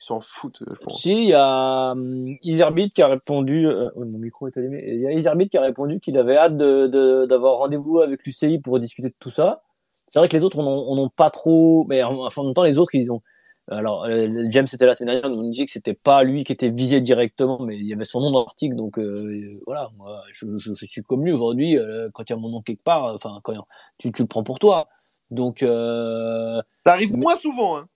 [0.00, 1.00] Ils s'en foutent, je pense.
[1.00, 3.66] Si, il y a hum, Iserbit qui a répondu.
[3.66, 4.82] euh, oh, mon micro est allumé.
[4.86, 8.24] Il y a Iserbit qui a répondu qu'il avait hâte de, de- d'avoir rendez-vous avec
[8.24, 9.62] l'UCI pour discuter de tout ça.
[10.08, 11.84] C'est vrai que les autres, on n'en- on pas trop.
[11.88, 13.22] Mais en, en même temps, les autres, ils ont.
[13.70, 16.52] Alors, euh, James était la semaine dernière, on nous disait que c'était pas lui qui
[16.52, 19.90] était visé directement, mais il y avait son nom dans l'article, donc euh, voilà.
[19.98, 21.76] Moi, je, je, je suis comme lui aujourd'hui.
[21.76, 23.52] euh, quand il y a mon nom quelque part, enfin, quand
[23.98, 24.88] tu, tu le prends pour toi.
[25.30, 27.76] Donc, euh, Ça arrive Mais- moins souvent.
[27.76, 27.88] Hein.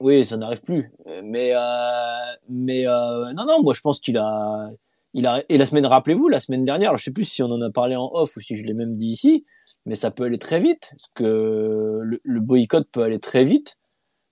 [0.00, 0.92] Oui, ça n'arrive plus.
[1.06, 4.70] Euh, Mais euh, euh, non non, moi je pense qu'il a
[5.14, 7.60] il a et la semaine rappelez-vous la semaine dernière, je sais plus si on en
[7.62, 9.44] a parlé en off ou si je l'ai même dit ici,
[9.86, 13.78] mais ça peut aller très vite parce que le, boycott peut aller très vite.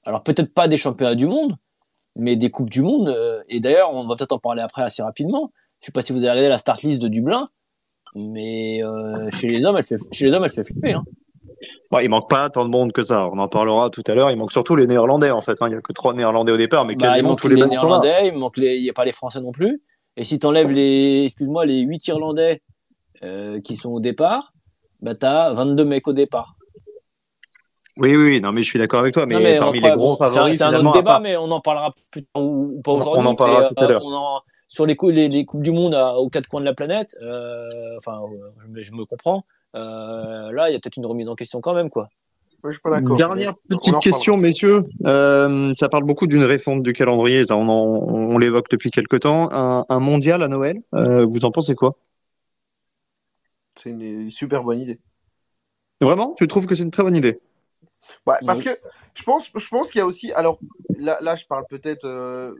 [0.04, 1.56] Alors peut-être pas des championnats du monde,
[2.14, 3.16] mais des coupes du monde
[3.48, 5.52] et d'ailleurs, on va peut-être en parler après assez rapidement.
[5.80, 7.48] Je sais pas si vous avez regardé la start list de Dublin,
[8.14, 8.80] mais
[9.32, 11.04] chez les hommes, elle fait chez les hommes, elle fait flipper hein.
[11.90, 13.28] Ouais, il manque pas tant de monde que ça.
[13.32, 14.30] On en parlera tout à l'heure.
[14.30, 15.56] Il manque surtout les Néerlandais, en fait.
[15.60, 15.68] hein.
[15.68, 17.66] Il y a que trois Néerlandais au départ, mais Bah, quasiment tous les, les.
[17.66, 19.82] Néerlandais, il manque les, il y a pas les Français non plus.
[20.16, 22.62] Et si t'enlèves les, excuse-moi, les 8 Irlandais
[23.22, 24.52] euh, qui sont au départ,
[25.00, 26.56] bah t'as 22 mecs au départ.
[27.98, 29.24] Oui, oui, non, mais je suis d'accord avec toi.
[29.24, 31.10] Mais, Non, mais parmi les gros bon, c'est un- favoris, c'est un, finalement, autre débat,
[31.12, 33.26] part- mais on en parlera plus tard ou, pas On- on aujourd'hui.
[33.28, 34.04] en parlera mais, tout à euh, l'heure.
[34.06, 36.74] en- sur les, cou- les, les coupes du monde à- aux quatre coins de la
[36.74, 38.20] planète, euh, enfin,
[38.62, 39.44] je, me- je me comprends.
[39.76, 42.08] Euh, là, il y a peut-être une remise en question quand même, quoi.
[42.62, 43.16] Moi, je suis pas d'accord.
[43.16, 44.84] Dernière petite question, messieurs.
[45.04, 47.44] Euh, ça parle beaucoup d'une réforme du calendrier.
[47.44, 49.48] Ça, on, en- on l'évoque depuis quelque temps.
[49.52, 50.80] Un, un mondial à Noël.
[50.94, 51.96] euh, vous en pensez quoi?
[53.76, 54.98] C'est une super bonne idée.
[56.00, 56.34] Vraiment?
[56.38, 57.36] Tu trouves que c'est une très bonne idée?
[58.26, 58.64] Ouais, parce Oui.
[58.64, 58.78] que
[59.14, 60.32] je pense, je pense qu'il y a aussi.
[60.32, 60.58] Alors
[60.96, 62.54] là, là je parle peut-être euh,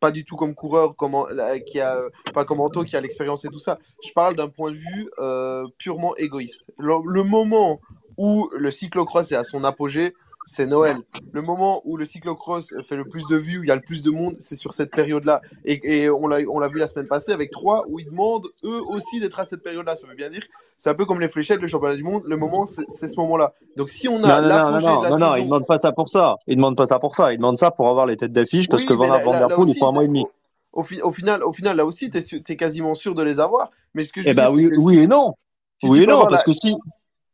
[0.00, 2.00] pas du tout comme coureur, comme en- là, qui a
[2.32, 3.78] pas comme Anto qui a l'expérience et tout ça.
[4.04, 6.62] Je parle d'un point de vue euh, purement égoïste.
[6.78, 7.80] Le, le moment
[8.16, 10.96] où le cyclocross est à son apogée, c'est Noël.
[11.32, 13.80] Le moment où le cyclocross fait le plus de vues, où il y a le
[13.80, 15.40] plus de monde, c'est sur cette période-là.
[15.64, 18.80] Et, et on l'a l'a vu la semaine passée avec trois où ils demandent eux
[18.88, 19.96] aussi d'être à cette période-là.
[19.96, 20.44] Ça veut bien dire,
[20.78, 22.22] c'est un peu comme les fléchettes, le championnat du monde.
[22.26, 23.52] Le moment, c'est ce moment-là.
[23.76, 25.44] Donc si on a Non, non, non, non, non, de la non, non, saison, il
[25.44, 26.36] demande pas ça pour ça.
[26.46, 27.32] Il demande pas ça pour ça.
[27.32, 29.78] Il demande ça pour avoir les têtes d'affiche parce Oui, que Van Der Poel, il
[29.78, 30.26] faut un mois et demi.
[30.72, 33.70] Au, fi- au final, au final, là aussi, tu es, quasiment sûr de les avoir.
[33.94, 35.34] Mais ce que je Eh veux ben c'est oui, que oui si- et non.
[35.80, 36.74] si oui et non, parce la- que si,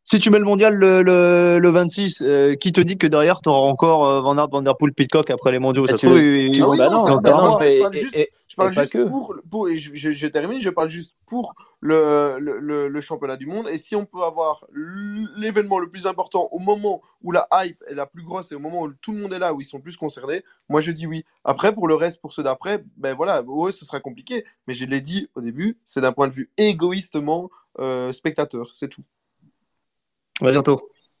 [0.03, 3.41] si tu mets le mondial le, le, le 26, euh, qui te dit que derrière,
[3.41, 5.83] tu auras encore euh, Van Aert, Van Der Poel, Pitcock après les mondiaux?
[5.83, 7.95] Bah, Ça se tu trouve, Ah oui, bah non, non, ça- ça, je non, parle
[7.95, 9.07] et- juste- et- Je parle Et pas juste que.
[9.07, 13.01] pour, pour et je, je- je termine, je parle juste pour le, le, le- le
[13.01, 13.69] championnat du monde.
[13.69, 14.65] Et si on peut avoir
[15.37, 18.59] l'événement le plus important au moment où la hype est la plus grosse et au
[18.59, 21.07] moment où tout le monde est là, où ils sont plus concernés, moi je dis
[21.07, 21.23] oui.
[21.45, 24.43] Après, pour le reste, pour ceux d'après, ben voilà, ouais, ce sera compliqué.
[24.67, 28.89] Mais je l'ai dit au début, c'est d'un point de vue égoïstement euh, spectateur, c'est
[28.89, 29.03] tout.
[30.41, 30.61] Vas-y.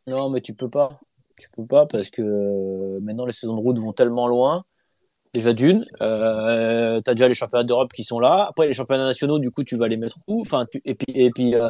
[0.07, 0.99] Non, mais tu peux pas.
[1.37, 4.63] Tu peux pas parce que euh, maintenant les saisons de route vont tellement loin.
[5.33, 8.47] Déjà d'une, euh, t'as déjà les championnats d'Europe qui sont là.
[8.49, 10.41] Après les championnats nationaux, du coup, tu vas les mettre où?
[10.41, 11.69] Enfin, tu- et puis et puis euh,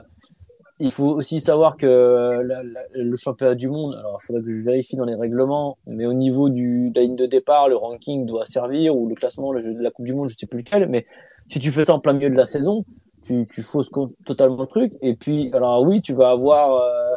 [0.80, 3.96] il faut aussi savoir que la- le championnat du monde.
[3.96, 7.04] Alors, il faudrait que je vérifie dans les règlements, mais au niveau du de la
[7.06, 10.30] ligne de départ, le ranking doit servir ou le classement, de la Coupe du Monde,
[10.30, 10.88] je sais plus lequel.
[10.90, 11.06] Mais
[11.50, 12.84] si tu fais ça en plein milieu de la saison,
[13.24, 13.92] tu, tu fausses
[14.26, 14.94] totalement le truc.
[15.02, 17.16] Et puis, alors oui, tu vas avoir euh,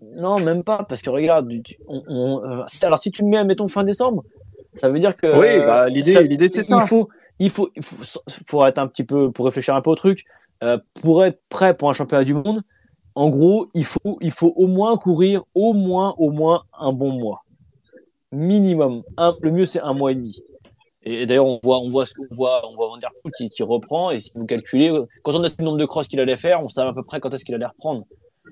[0.00, 3.44] non, même pas, parce que regarde, tu- on- on- euh, alors si tu le mets,
[3.44, 4.24] mettons fin décembre,
[4.74, 7.08] ça veut dire que Oui, bah, l'idée- ça- l'idée, c'est il faut,
[7.40, 10.24] il faut, il faut, faut être un petit peu pour réfléchir un peu au truc,
[10.62, 12.62] euh, pour être prêt pour un championnat du monde.
[13.14, 17.10] En gros, il faut, il faut au moins courir au moins, au moins un bon
[17.10, 17.44] mois,
[18.32, 19.02] minimum.
[19.16, 20.40] Un, le mieux c'est un mois et demi.
[21.02, 23.32] Et, et d'ailleurs, on voit, on voit, ce- on voit, on voit Van Der Poel
[23.36, 24.10] qui, qui reprend.
[24.10, 24.92] Et si vous calculez,
[25.22, 27.20] quand on a le nombre de crosses qu'il allait faire, on savait à peu près
[27.20, 28.04] quand est-ce qu'il allait reprendre.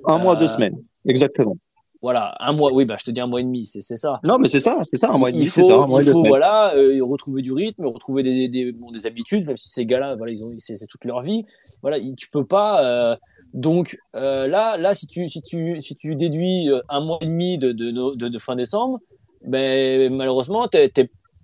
[0.04, 0.76] Un mois, Euh, deux semaines.
[1.06, 1.56] Exactement.
[2.02, 2.72] voilà, un mois.
[2.72, 4.20] Oui, bah, je te dis un mois et demi, c'est ça.
[4.22, 5.86] Non, mais c'est ça, c'est ça, un mois et demi, il c'est faut, ça, un
[5.86, 9.46] mois et il faut voilà, euh, retrouver du rythme, retrouver des, des, bon, des habitudes,
[9.46, 11.44] même si ces gars-là, voilà, ils ont, c'est toute leur vie.
[11.82, 12.84] Voilà, il- tu peux pas.
[12.84, 13.16] euh,
[13.54, 17.26] donc euh, là, là, si tu, si tu, si tu déduis euh, un mois et
[17.26, 19.00] demi de, de, de, de- de fin décembre,
[19.44, 20.90] ben malheureusement, t'es,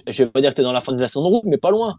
[0.07, 1.57] je vais pas dire que t'es dans la fin de la saison de route, mais
[1.59, 1.97] pas loin.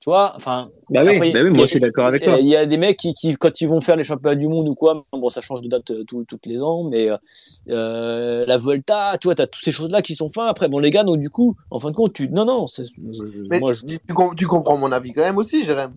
[0.00, 0.70] Tu vois, enfin.
[0.88, 2.38] Bah oui, après, bah oui, il y moi a- je suis d'accord avec toi.
[2.40, 4.66] il y a des mecs qui, qui, quand ils vont faire les championnats du monde
[4.66, 7.16] ou quoi, bon, ça change de date euh, tous toutes les ans, mais euh,
[7.68, 10.46] euh, la Volta, tu vois, t'as toutes ces choses-là qui sont fins.
[10.46, 12.84] Après, bon, les gars, donc du coup, en fin de compte, tu, non, non, c'est,
[13.50, 15.94] Mais moi, tu, je- tu com- tu comprends mon avis quand même aussi, Jérém.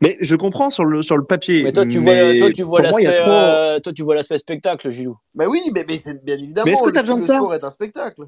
[0.00, 1.62] Mais je comprends sur le, sur le papier.
[1.62, 4.90] mais toi, tu vois, toi, tu vois l'aspect, trop- euh, toi, tu vois l'aspect spectacle,
[4.90, 5.18] Gilou.
[5.34, 6.64] Mais oui, mais, mais c'est bien évidemment.
[6.64, 8.22] Mais est-ce que t'as besoin de ça sport est un spectacle.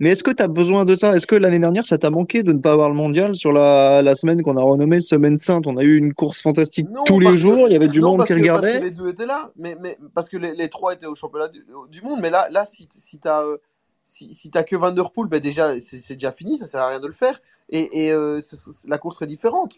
[0.00, 1.14] Mais est-ce que tu as besoin de ça?
[1.14, 4.00] Est-ce que l'année dernière, ça t'a manqué de ne pas avoir le mondial sur la,
[4.02, 5.66] la semaine qu'on a renommée Semaine Sainte?
[5.66, 7.88] On a eu une course fantastique Non, tous les parce que- jours, il y avait
[7.88, 8.78] du non, monde parce qui que, parce regardait.
[8.80, 11.48] que les deux étaient là, mais, mais parce que les, les trois étaient au championnat
[11.48, 12.18] du, du monde.
[12.22, 13.58] Mais là, là si, si t'as euh,
[14.02, 16.80] si, si t'as que Van Der Poel, ben déjà c'est c'est déjà fini, ça sert
[16.80, 17.38] à rien de le faire.
[17.68, 18.40] Et, et euh,
[18.88, 19.76] la course serait différente.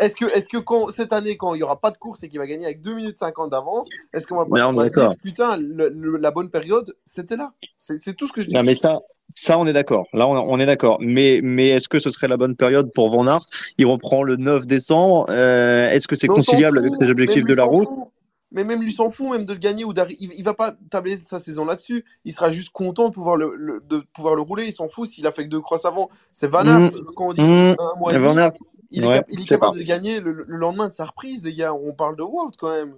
[0.00, 2.28] Est-ce que, est-ce que quand, cette année, quand il n'y aura pas de course et
[2.28, 4.72] qu'il va gagner avec 2 minutes 50 d'avance, est-ce qu'on va pas Mais on on
[4.74, 8.26] va est se dire, putain, le- le- la bonne période, c'était là C'est c'est tout
[8.26, 8.54] ce que je dis.
[8.54, 8.98] Non, mais ça,
[9.34, 10.06] ça, on est d'accord.
[10.12, 10.98] Là, on, est d'accord.
[11.00, 13.42] Mais, mais est-ce que ce serait la bonne période pour Van Aert?
[13.78, 15.26] Il reprend le 9 décembre.
[15.30, 17.88] Euh, est-ce que c'est conciliable fout, avec les objectifs de la route?
[17.88, 18.08] fout.
[18.52, 20.18] Mais même lui s'en fout, même de le gagner ou d'arriver.
[20.20, 22.04] Il, il va pas tabler sa saison là-dessus.
[22.24, 24.64] Il sera juste content de pouvoir le, le- de pouvoir le rouler.
[24.66, 26.08] Il s'en fout s'il a fait que deux crosses avant.
[26.32, 26.80] C'est Van Aert.
[26.80, 27.04] Mmh.
[27.14, 27.76] Quand on dit Mmh.
[27.78, 28.52] un mois et Van demi, Aert,
[28.90, 29.78] il est, ouais, il capable pas.
[29.78, 31.72] de gagner le, le lendemain de sa reprise, les gars.
[31.72, 32.94] On parle de Wout quand même.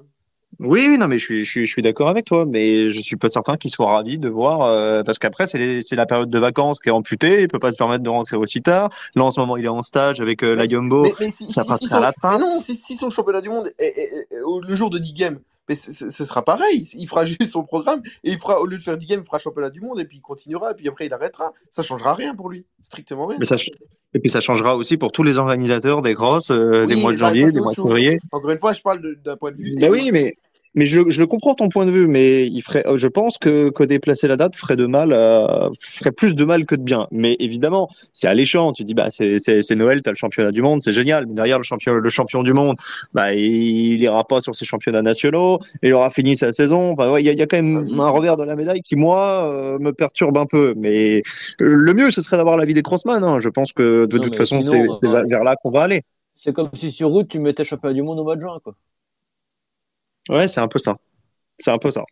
[0.63, 3.01] Oui, oui, non, mais je suis, je suis, je suis d'accord avec toi, mais je
[3.01, 6.39] suis pas certain qu'il soit ravi de voir, euh, parce qu'après c'est la période de
[6.39, 8.91] vacances qui est amputée, il peut pas se permettre de rentrer aussi tard.
[9.15, 11.51] Là, en ce moment, il est en stage avec euh, la Yumbo, Mais, mais si,
[11.51, 12.39] ça si- si à la fin.
[12.39, 15.13] non, si, si son championnat du monde est, est- est- au- le jour de 10
[15.15, 15.39] games,
[15.69, 16.89] mais ce sera pareil.
[16.95, 19.27] Il fera juste son programme et il fera, au lieu de faire 10 games, il
[19.27, 21.53] fera championnat du monde et puis il continuera et puis après il arrêtera.
[21.71, 22.65] Ça changera rien pour lui.
[22.81, 23.39] Strictement rien.
[23.41, 23.57] Mais ça,
[24.15, 27.17] et puis ça changera aussi pour tous les organisateurs des grosses, euh, des mois de
[27.17, 28.19] ça, janvier, ça, des mois de février.
[28.31, 29.75] Encore une fois, je parle d'un point de vue.
[29.81, 30.37] Ben oui, mais
[30.75, 33.71] mais je, je le comprends ton point de vue, mais il ferait, je pense que
[33.71, 37.07] que déplacer la date ferait de mal, euh, ferait plus de mal que de bien.
[37.11, 38.73] Mais évidemment, c'est alléchant.
[38.73, 41.27] Tu dis bah c'est c'est Noël, t'as le championnat du monde, c'est génial.
[41.27, 42.77] Mais derrière le champion le champion du monde,
[43.13, 46.93] bah il ira pas sur ses championnats nationaux, il aura fini sa saison.
[46.93, 48.83] Enfin, ouais, il y a, il y a quand même un revers de la médaille
[48.83, 50.75] qui moi euh, me perturbe un peu.
[50.77, 51.19] Mais
[51.61, 53.23] euh, le mieux, ce serait d'avoir l'avis des crossman.
[53.23, 53.39] Hein.
[53.39, 56.03] Je pense que de Non, toute façon, sinon, c'est euh, vers là qu'on va aller.
[56.35, 58.75] C'est comme si sur route, tu mettais championnat du monde au mois de juin, quoi.
[60.29, 60.97] Ouais, c'est un peu ça.
[61.59, 62.05] C'est un peu ça.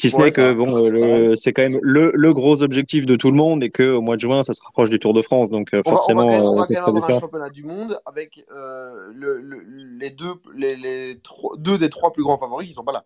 [0.00, 3.04] Si ce Ouais, n'est que bon, euh, le- c'est quand même le, le gros objectif
[3.04, 5.12] de tout le monde et que au mois de juin, ça se rapproche du Tour
[5.12, 6.68] de France, donc euh, On va, on va forcément, quand même, on euh, va quand
[6.68, 9.64] même sera avoir un championnat du monde avec euh, le, le-
[9.98, 13.04] les, deux, les, les trois- deux des trois plus grands favoris qui sont pas là.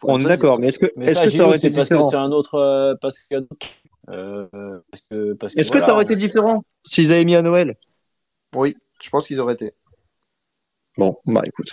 [0.00, 1.88] Faut On est d'accord, mais est-ce que Mais est-ce ça, que ça aurait été parce
[1.88, 3.68] que différent c'est un autre, euh, parce qu'il y a d'autres.
[4.08, 4.48] Euh,
[4.90, 7.76] parce que, parce que Est-ce que ça aurait été différent s'ils avaient mis à Noël
[8.56, 9.74] Oui, je pense qu'ils auraient été.
[10.98, 11.68] Bon, bah écoute.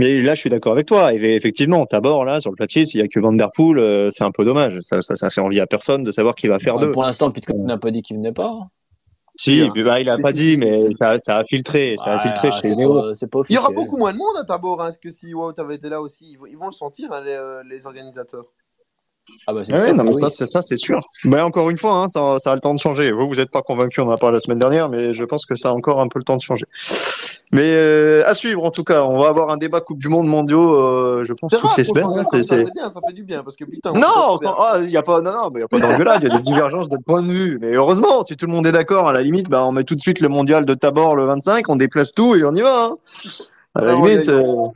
[0.00, 1.12] Mais là, je suis d'accord avec toi.
[1.12, 4.10] Et effectivement, Tabor, là, sur le papier, s'il y a que Van Der Poel, euh,
[4.10, 4.78] c'est un peu dommage.
[4.80, 6.92] Ça, ça, ça fait envie à personne de savoir qui va faire Ouais, deux.
[6.92, 8.68] Pour l'instant, Pitcock n'a pas dit qu'il venait pas.
[9.36, 9.70] Si, hein.
[9.74, 12.22] puis bah, il a Si, pas dit, mais ça, ça a filtré, ça a Ouais,
[12.22, 12.94] filtré chez Néo.
[12.94, 15.10] pas, c'est pas Il y aura beaucoup moins de monde à Tabor, hein, parce que
[15.10, 17.62] si Wout avait été là aussi, ils vont, ils vont le sentir, hein, les, euh,
[17.68, 18.46] les organisateurs.
[19.46, 20.20] Ah bah c'est Ouais, sûr non, mais oui.
[20.20, 21.00] ça, c'est ça, c'est sûr.
[21.24, 23.10] Bah, encore une fois, hein, ça, ça a le temps de changer.
[23.10, 25.46] Vous, vous n'êtes pas convaincu, on en a parlé la semaine dernière, mais je pense
[25.46, 26.66] que ça a encore un peu le temps de changer.
[27.52, 30.26] Mais euh, à suivre, en tout cas, on va avoir un débat Coupe du Monde
[30.28, 32.04] mondiaux, euh, je pense, toutes les semaines.
[32.06, 34.38] hein, c'est- ça, c'est- c'est bien, ça fait du bien, parce que putain, on Non,
[34.58, 36.34] ah, il y a pas, non, non, mais il y a pas d'engueulade, il y
[36.34, 37.58] a des divergences de points de vue.
[37.60, 39.94] Mais heureusement, si tout le monde est d'accord, à la limite, bah, on met tout
[39.96, 42.84] de suite le mondial de Tabor le 25, on déplace tout et on y va.
[42.84, 42.96] hein.
[43.74, 44.28] À la Alors, limite.
[44.28, 44.66] a- euh,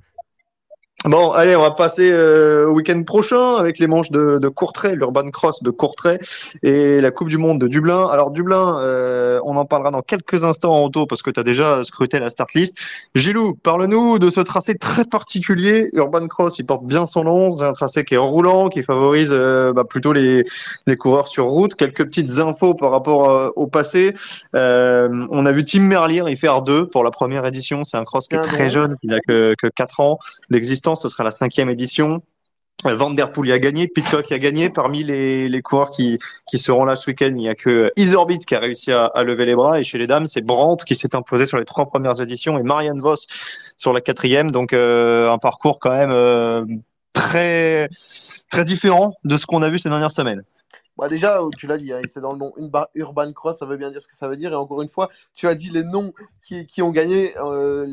[1.07, 4.97] Bon, allez, on va passer euh, au week-end prochain avec les manches de, de Courtrai,
[4.97, 6.19] l'Urban Cross de Courtrai
[6.63, 8.07] et la Coupe du Monde de Dublin.
[8.07, 11.43] Alors Dublin, euh, on en parlera dans quelques instants en auto parce que tu as
[11.43, 12.79] déjà scruté la start list.
[13.15, 15.91] Gilou, parle-nous de ce tracé très particulier.
[15.93, 17.51] Urban Cross, il porte bien son nom.
[17.51, 20.45] C'est un tracé qui est roulant, qui favorise euh, bah, plutôt les,
[20.87, 21.75] les coureurs sur route.
[21.75, 24.15] Quelques petites infos par rapport euh, au passé.
[24.55, 27.85] Euh, on a vu Tim Merlier, il fait R2 pour la première édition.
[27.85, 30.94] C'est un cross qui est Tiens très jeune, il a que, que 4 ans d'existence.
[30.95, 32.23] Ce sera la cinquième édition.
[32.87, 34.69] Euh, Van Der Poel y a gagné, Pitcock y a gagné.
[34.71, 36.19] Parmi les, coureurs qui,
[36.55, 39.55] seront là ce week-end, il y a que Isorbit qui a réussi à, lever les
[39.55, 39.81] bras.
[39.81, 42.63] Et chez les dames, c'est Brandt qui s'est imposé sur les trois premières éditions et
[42.63, 43.27] Marianne Voss
[43.77, 44.51] sur la quatrième.
[44.51, 46.65] Donc euh, un parcours quand même euh,
[47.13, 47.89] très
[48.51, 50.43] très différent de ce qu'on a vu ces dernières semaines.
[50.97, 53.77] Bah déjà, tu l'as dit, hein, c'est dans le nom une Urban Cross, ça veut
[53.77, 54.53] bien dire ce que ça veut dire.
[54.53, 57.87] Et encore une fois, tu as dit les noms qui, qui ont gagné euh,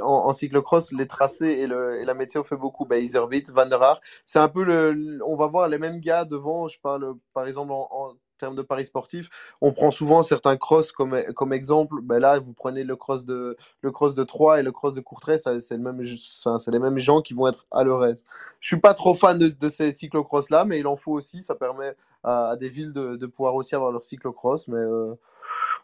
[0.00, 2.86] en, en, cyclocross, les tracés et, le, et, la météo fait beaucoup.
[2.86, 6.24] Bah, Iservit, Van der Haar, c'est un peu le, on va voir les mêmes gars
[6.24, 6.66] devant.
[6.68, 9.28] Je parle par exemple en, en termes de paris sportifs,
[9.60, 12.00] on prend souvent certains cross comme, comme exemple.
[12.02, 15.00] Ben là, vous prenez le cross de le cross de Troyes et le cross de
[15.00, 18.22] Courtrai, c'est le même, c'est les mêmes gens qui vont être à leur aise.
[18.60, 21.42] Je suis pas trop fan de, de ces cyclocross là, mais il en faut aussi.
[21.42, 24.68] Ça permet à, des villes de, de, pouvoir aussi avoir leur cyclocross.
[24.68, 25.14] Mais euh,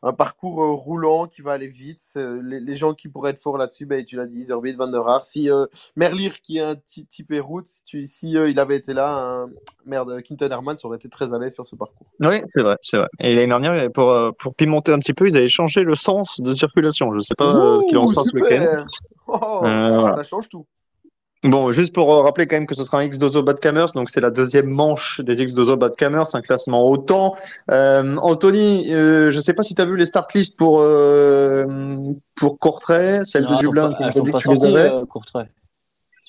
[0.02, 2.00] un parcours euh, roulant qui va aller vite.
[2.16, 5.06] Les, les, gens qui pourraient être forts là-dessus, ben, tu l'as dit, Iservit, Van der
[5.06, 5.24] Haar.
[5.24, 5.66] Si euh,
[5.96, 9.50] Merlier, qui est un type route, si, il avait été là, un,
[9.84, 12.06] merde, Quinton Herman, ça aurait été très à l'aise sur ce parcours.
[12.20, 13.08] Oui, c'est vrai, c'est vrai.
[13.20, 16.52] Et l'année dernière, pour, pour pimenter un petit peu, ils avaient changé le sens de
[16.54, 17.10] circulation.
[17.12, 18.86] Je ne sais pas ce qu'il en sera ce week-end.
[19.26, 19.60] Oh.
[20.12, 20.66] Ça change tout.
[21.42, 24.30] Bon, juste pour rappeler quand même que ce sera un X-Dozo Badkamers, donc c'est la
[24.30, 27.34] deuxième manche des X-Dozo Badkamers, un classement autant.
[27.70, 30.80] Euh, Anthony, euh, je ne sais pas si tu as vu les start list pour
[30.82, 31.64] euh,
[32.34, 35.44] pour Courtrai, celle non, de Dublin, pas, elles pas sorties, euh, Courtrai.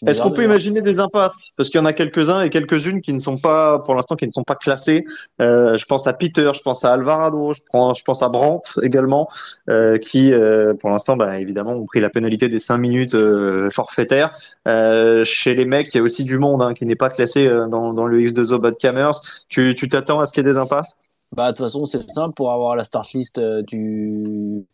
[0.08, 1.50] Est-ce qu'on peut imaginer des impasses?
[1.56, 4.26] Parce qu'il y en a quelques-uns et quelques-unes qui ne sont pas, pour l'instant, qui
[4.26, 5.06] ne sont pas classées.
[5.42, 8.68] Euh, je pense à Peter, je pense à Alvarado, je, prends, je pense à Brandt
[8.82, 9.30] également,
[9.70, 13.70] euh, qui, euh, pour l'instant, bah, évidemment, ont pris la pénalité des 5 minutes euh,
[13.70, 14.36] forfaitaires.
[14.68, 17.46] Euh, chez les mecs, il y a aussi du monde hein, qui n'est pas classé
[17.46, 19.22] euh, dans, dans le X2O Badcamers.
[19.50, 20.98] Tu t'attends à ce qu'il y ait des impasses?
[21.36, 24.66] Bah, de toute façon, c'est simple pour avoir la start list du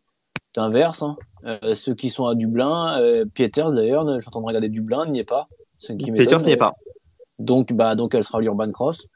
[0.57, 1.03] inverse.
[1.03, 1.15] Hein.
[1.45, 4.69] Euh, ceux qui sont à Dublin, euh, Pieters d'ailleurs, je suis en train de regarder
[4.69, 5.47] Dublin, n'y est pas.
[5.79, 6.73] Pieters n'y est pas.
[7.39, 9.07] Donc, bah, donc elle sera l'Urban Cross.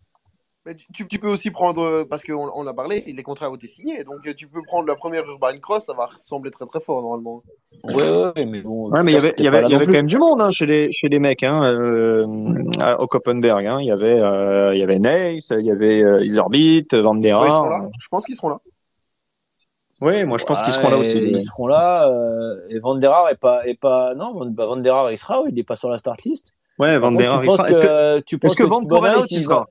[0.66, 3.68] Mais tu, tu, peux aussi prendre, parce qu'on on a parlé, les contrats ont été
[3.68, 7.02] signés, donc tu peux prendre la première Urban Cross, ça va ressembler très très fort
[7.02, 7.42] normalement.
[7.84, 8.92] Ouais, ouais, mais bon.
[8.92, 10.68] Ouais, mais il y avait, y avait, y avait quand même du monde hein, chez,
[10.68, 12.26] les, chez les mecs hein, euh,
[13.00, 13.66] au Koppenberg.
[13.66, 13.80] Hein.
[13.82, 17.38] Il y avait, euh, il y avait Neis, il y avait euh, Iserbit, Van der
[17.38, 17.68] Haar.
[17.68, 18.60] Ouais, je pense qu'ils seront là.
[20.02, 21.16] Oui, moi je pense ouais, qu'ils seront là aussi.
[21.16, 22.10] Ils seront là.
[22.10, 24.16] Euh, et Van der Haar est pas, est pas.
[24.16, 26.54] Non, bah, Van der Haar il sera, il n'est pas sur la start list.
[26.80, 27.68] Ouais, Van der Haar il sera.
[27.68, 28.82] Est-ce que, tu penses que, que Van
[29.30, 29.68] il sera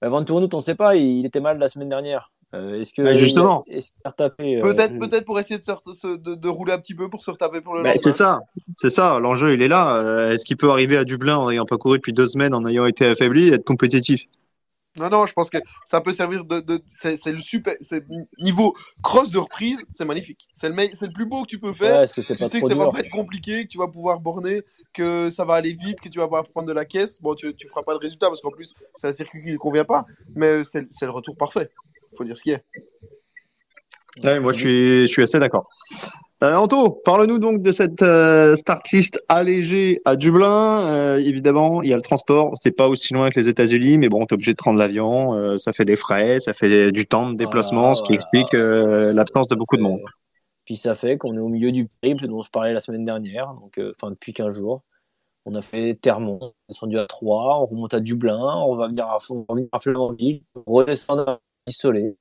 [0.00, 2.32] bah, Van on ne sait pas, il, il, était mal la semaine dernière.
[2.54, 5.64] Euh, est-ce que bah, justement est-ce qu'il a retapé Peut-être, euh, peut-être pour essayer de,
[5.64, 7.82] se, de, de, rouler un petit peu pour se retaper pour le.
[7.82, 8.40] Bah, c'est ça,
[8.72, 9.18] c'est ça.
[9.20, 10.30] L'enjeu, il est là.
[10.30, 12.86] Est-ce qu'il peut arriver à Dublin en n'ayant pas couru depuis deux semaines, en ayant
[12.86, 14.22] été affaibli, et être compétitif?
[14.98, 16.60] Non, non, je pense que ça peut servir de.
[16.60, 17.74] de c'est le super.
[18.38, 20.48] Niveau cross de reprise, c'est magnifique.
[20.52, 22.00] C'est le, le plus beau que tu peux faire.
[22.00, 24.62] Ouais, que tu sais que ça va pas être compliqué, que tu vas pouvoir borner,
[24.92, 27.22] que ça va aller vite, que tu vas pouvoir prendre de la caisse.
[27.22, 29.56] Bon, tu, tu feras pas de résultat parce qu'en plus, c'est un circuit qui ne
[29.56, 30.04] convient pas.
[30.34, 31.70] Mais c'est le retour parfait.
[32.16, 32.62] faut dire ce qu'il.
[34.22, 35.70] Ouais, moi, je suis, je suis assez d'accord.
[36.42, 40.88] Euh, Anto, parle-nous donc de cette euh, start list allégée à Dublin.
[40.90, 44.08] Euh, évidemment, il y a le transport, c'est pas aussi loin que les États-Unis, mais
[44.08, 47.30] bon, t'es obligé de prendre l'avion, euh, ça fait des frais, ça fait du temps
[47.30, 48.20] de déplacement, voilà, ce qui voilà.
[48.20, 50.00] explique l'absence de beaucoup de monde.
[50.64, 53.54] Puis ça fait qu'on est au milieu du périple dont je parlais la semaine dernière,
[53.54, 54.82] donc enfin depuis 15 jours.
[55.44, 58.88] On a fait Termont, on est descendu à Troyes, on remonte à Dublin, on va
[58.88, 62.16] venir à on va venir à Flamanville, redescendre à Isolé.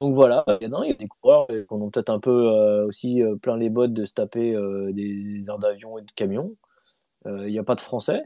[0.00, 3.36] Donc voilà, il y a des coureurs qui ont peut-être un peu euh, aussi euh,
[3.36, 6.54] plein les bottes de se taper euh, des heures d'avion et de camions.
[7.24, 8.22] Il n'y a pas de Français.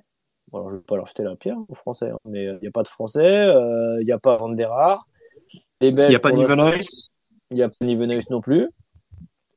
[0.53, 2.59] Bon, alors, je ne vais pas leur jeter la pierre aux Français, hein, mais il
[2.61, 3.47] n'y a pas de Français.
[3.99, 5.07] Il n'y a pas Van der Haar.
[5.81, 7.09] Les Belges, Il n'y a pas Nivenhuis,
[7.51, 8.69] Il n'y a pas Nivenhuis non plus.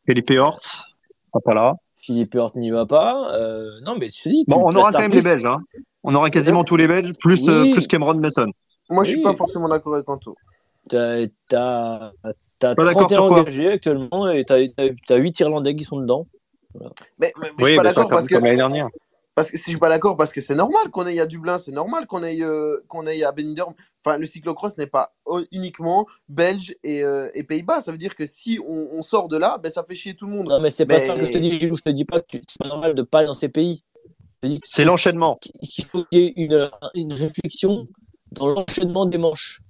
[0.05, 0.81] Felipe Horst,
[1.43, 1.75] pas là.
[1.97, 3.37] Philippe Hurt n'y va pas.
[3.81, 4.45] non, mais dis.
[4.47, 5.45] Bon, on aura quand même les Belges.
[5.45, 5.57] Hein.
[6.03, 7.73] On aura quasiment tous les Belges, plus, Oui.
[7.73, 8.47] plus Cameron Mason.
[8.89, 9.23] Moi, je suis Oui.
[9.23, 10.37] pas forcément d'accord avec Anto.
[10.89, 12.11] Pas
[12.59, 14.59] d'accord 31 sur quoi engagés actuellement et t'as
[15.07, 16.27] t'as 8 Irlandais qui sont dedans.
[16.75, 16.87] Mais,
[17.19, 18.87] mais- mais je Oui, suis pas d'accord parce que comme l'année dernière.
[19.35, 21.57] Parce que si je suis pas d'accord, parce que c'est normal qu'on aille à Dublin,
[21.57, 23.73] c'est normal qu'on aille, euh, qu'on aille à Benidorm.
[24.05, 27.81] Enfin, le cyclocross n'est pas euh, uniquement belge et, euh, et Pays-Bas.
[27.81, 30.27] Ça veut dire que si on, on sort de là, ben, ça fait chier tout
[30.27, 30.49] le monde.
[30.49, 31.75] Non, mais c'est pas Mais- ça que je te dis, Gilou.
[31.75, 33.83] Je te dis pas que tu- c'est pas normal de pas aller dans ces pays.
[34.65, 35.39] C'est l'enchaînement.
[35.63, 37.87] qu'il faut qu'il y ait une, une réflexion
[38.33, 39.61] dans l'enchaînement des manches.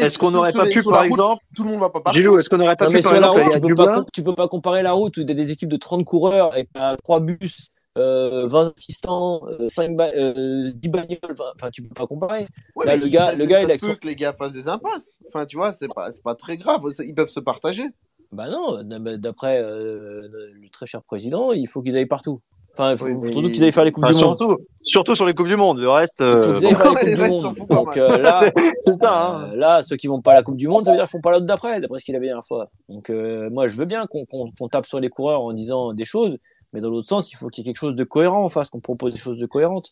[0.00, 2.00] Est-ce qu'on n'aurait pas les- pu, par la route, exemple, tout le monde va pas
[2.00, 2.18] partout.
[2.18, 4.34] Gilou, est-ce qu'on n'aurait pas Non, pu, par exemple, route, tu peux, pas, tu peux
[4.34, 7.68] pas comparer la route où t'as des équipes de 30 coureurs avec euh, 3 bus,
[7.96, 11.18] euh, 20 assistants, euh, 5 ba- euh, 10 bagnoles.
[11.56, 12.46] Enfin, tu peux pas comparer.
[12.76, 14.06] Ouais, Là, mais le gars- ça, le gars, ça il se a peut son- que
[14.06, 15.18] les gars fassent des impasses.
[15.28, 16.82] Enfin, tu vois, c'est pas, c'est pas très grave.
[17.00, 17.84] Ils peuvent se partager.
[18.32, 22.40] Bah non, d- d'après euh, le très cher président, il faut qu'ils aillent partout.
[22.80, 24.36] Enfin, il faut, Oui, mais- surtout qu'ils aillent faire les Coupes Enfin, du Monde.
[24.38, 25.78] surtout, surtout sur les Coupes du Monde.
[25.78, 27.54] Le reste, euh, les Les Monde.
[27.68, 28.50] Donc euh, là,
[28.80, 29.26] c'est ça.
[29.26, 29.50] Hein.
[29.52, 31.10] euh, là, ceux qui vont pas à la Coupe du Monde, ça veut dire qu'ils
[31.10, 32.68] font pas l'autre d'après, d'après ce qu'il avait la dernière fois.
[32.88, 36.38] Donc euh, moi, je veux bien qu'on tape sur les coureurs en disant des choses,
[36.72, 38.70] mais dans l'autre sens, il faut qu'il y ait quelque chose de cohérent en face,
[38.70, 39.90] qu'on propose des choses de cohérentes.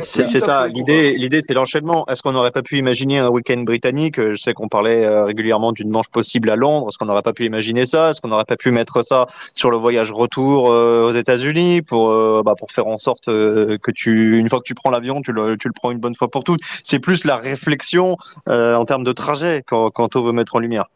[0.00, 2.06] C'est ça, fait le l'idée, l'idée c'est l'enchaînement.
[2.08, 4.20] Est-ce qu'on n'aurait pas pu imaginer un week-end britannique?
[4.20, 6.88] Je sais qu'on parlait euh, régulièrement d'une manche possible à Londres.
[6.88, 8.10] Est-ce qu'on n'aurait pas pu imaginer ça?
[8.10, 12.10] Est-ce qu'on n'aurait pas pu mettre ça sur le voyage retour euh, aux États-Unis pour
[12.10, 15.22] euh, bah, pour faire en sorte euh, que tu, une fois que tu prends l'avion,
[15.22, 16.60] tu le, tu le prends une bonne fois pour toutes?
[16.84, 18.16] C'est plus la réflexion
[18.48, 20.86] euh, en termes de trajet quand, quand on veut mettre en lumière.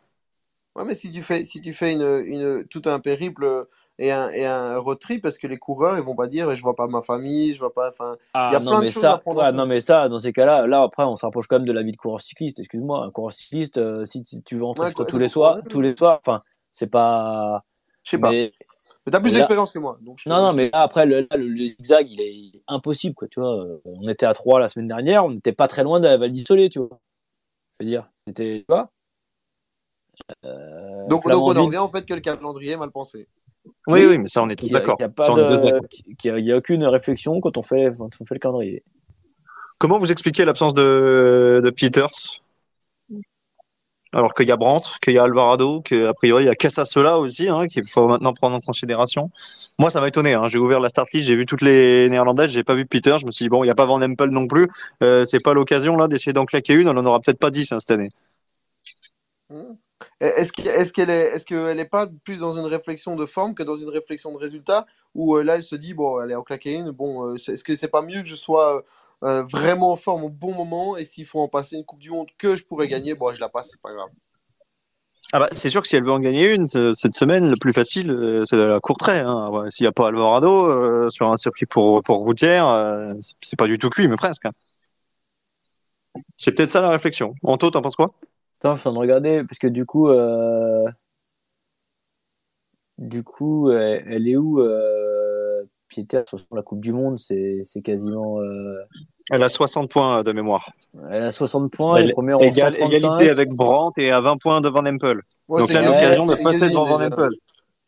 [0.75, 3.67] Ouais, mais si tu fais, si tu fais une, une, tout un périple
[3.99, 6.63] et un, et un road trip, parce que les coureurs, ils vont pas dire, je
[6.63, 8.85] vois pas ma famille, je vois pas, enfin, Ah, Il y a non, plein de
[8.85, 11.27] mais choses à prendre ouais, non, mais ça, dans ces cas-là, là, après, on se
[11.27, 12.59] rapproche quand même de la vie de coureur cycliste.
[12.61, 15.59] Excuse-moi, un coureur cycliste, euh, si, si tu veux rentrer Ouais, quoi, tous les soirs,
[15.69, 17.65] tous les soirs, enfin, c'est pas.
[18.03, 18.31] je sais pas.
[18.31, 18.53] Mais,
[19.07, 21.37] Mais t'as plus d'expérience que moi, donc je- non, non, mais là, après, le, là,
[21.37, 23.65] le, le zigzag, il est, impossible, quoi, tu vois.
[23.65, 26.17] Euh, On était à 3 la semaine dernière, on n'était pas très loin de la
[26.17, 27.01] Val d'Isolé, tu vois.
[27.81, 28.91] Je veux dire, c'était, tu vois.
[30.45, 33.29] Euh, Donc, donc on en revient en fait que le calendrier mal pensé.
[33.87, 34.97] Oui, oui, mais ça on est tous d'accord.
[34.97, 35.07] qu'il
[36.25, 38.83] y a a, il aucune réflexion quand on fait, quand on fait le calendrier.
[39.79, 42.43] Comment vous expliquez l'absence de, de Peters?
[44.15, 47.19] Alors qu'il y a Brandt, qu'il y a Alvarado, qu'a priori il y a Casassola
[47.19, 49.31] aussi, hein, qu'il faut maintenant prendre en considération.
[49.79, 50.35] Moi, ça m'a étonné.
[50.35, 50.49] Hein.
[50.49, 53.17] J'ai ouvert la start list, j'ai vu toutes les Néerlandaises, j'ai pas vu Peter.
[53.19, 54.69] Je me suis dit bon, il y a pas Van Empel non plus.
[55.03, 56.89] Euh, c'est pas l'occasion là d'essayer d'en claquer une.
[56.89, 58.11] On en aura peut-être pas 10 hein, cette année.
[59.49, 59.75] Hmm.
[60.23, 64.33] Est-ce qu'elle est, est pas plus dans une réflexion de forme que dans une réflexion
[64.33, 67.35] de résultat où euh, là elle se dit bon allez en claquer une bon euh,
[67.35, 68.85] est-ce que c'est pas mieux que je sois
[69.25, 72.11] euh, vraiment en forme au bon moment et s'il faut en passer une coupe du
[72.11, 74.11] monde que je pourrais gagner bon je la passe c'est pas grave
[75.33, 77.57] Ah bah, c'est sûr que si elle veut en gagner une ce- cette semaine, le
[77.57, 78.07] plus facile,
[78.45, 79.21] c'est de la courtrai.
[79.21, 79.51] Hein.
[79.71, 82.67] S'il n'y a pas Alvarado sur un circuit pour, routière,
[83.23, 84.45] c'est- c'est pas du tout cuit, mais presque.
[84.47, 84.53] hein.
[86.37, 87.35] C'est peut-être ça la réflexion.
[87.43, 88.13] Anto, t'en penses quoi?
[88.63, 90.85] Attends, je suis en train de regarder, parce que du coup, euh...
[92.99, 95.65] du coup, elle est où, euh...
[95.89, 98.79] Pieter, sur la Coupe du Monde, c'est, c'est quasiment, euh...
[99.31, 100.71] Elle a 60 points de mémoire.
[101.11, 102.89] elle a 60 points, elle est Elle- première en Égal- 135.
[103.21, 105.21] égalité avec Brandt et à 20 points de Van Empel.
[105.49, 107.05] Ouais, Donc là, l'occasion de passer devant Van.
[107.05, 107.29] Empel.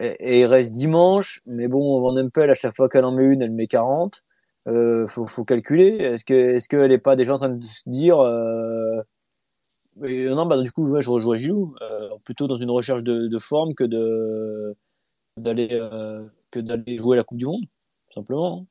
[0.00, 3.24] Et, et il reste dimanche, mais bon, Van Empel, à chaque fois qu'elle en met
[3.24, 4.22] une, elle met 40.
[4.66, 5.96] Euh, faut, faut calculer.
[5.96, 9.00] Est-ce que, est-ce qu'elle est pas déjà en train de se dire, euh...
[9.96, 13.38] non, bah, du coup, ouais, je rejoins Gilou, euh, plutôt dans une recherche de, de
[13.38, 14.76] forme que de,
[15.38, 17.64] d'aller, euh, que d'aller jouer la Coupe du Monde,
[18.14, 18.66] simplement.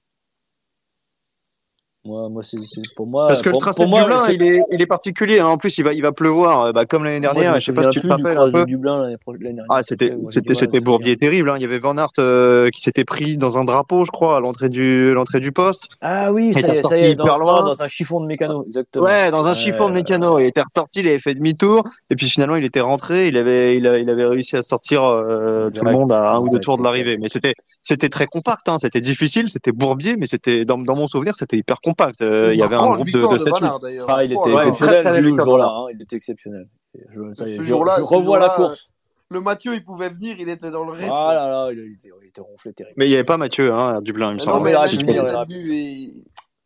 [2.05, 4.23] Moi, moi, c'est, c'est- pour moi, Parce que pour, le tracé pour de moi, Dublin,
[4.25, 5.39] c'est- il est, il est particulier.
[5.39, 5.47] hein.
[5.47, 7.55] En plus, il va, il va pleuvoir, euh, bah, comme l'année moi, dernière.
[7.61, 8.65] je sais pas si tu te rappelles un peu.
[8.65, 9.65] Dublin l'année, dernière.
[9.69, 10.81] Ah, c'était, Moi, c'était, c'était.
[10.81, 11.49] Bourbier terrible.
[11.49, 11.53] Hein.
[11.55, 14.39] Il y avait Van Aert euh, qui s'était pris dans un drapeau, je crois, à
[14.41, 15.87] l'entrée du, l'entrée du poste.
[16.01, 17.63] Ah oui, ça t'as y est, ça y est, dans, loin.
[17.63, 19.05] dans un chiffon de mécano, exactement.
[19.05, 20.39] Ouais, dans un chiffon de mécano.
[20.39, 23.29] Il était ressorti, il avait fait demi-tour, et puis finalement, il était rentré.
[23.29, 26.39] Il avait, il, a- il avait réussi à sortir euh, tout le monde à un
[26.39, 27.17] ou deux tours de l'arrivée.
[27.17, 28.67] Mais c'était, c'était très compact.
[28.67, 28.75] Hein.
[28.77, 31.92] C'était difficile, c'était Bourbier, mais c'était dans, dans mon souvenir, c'était hyper compact.
[32.21, 34.31] Euh, il y avait un groupe de, de, de, 7 Van Aert d'ailleurs Ah, il
[34.31, 34.61] était Oh là là.
[34.63, 35.65] Ouais, exceptionnel, ce jour-là.
[35.67, 36.67] hein, il était exceptionnel.
[37.09, 38.91] Je, ça y est, Ce je- jour-là- je ce revois la course.
[39.29, 41.93] le Mathieu il pouvait venir il était dans le rythme Ah là là, il il
[41.93, 42.93] était, il était ronflé terrible.
[42.97, 44.57] Mais il n'y avait pas Mathieu hein, à Dublin, il me semble.
[44.57, 46.23] non mais il s'il venir, il était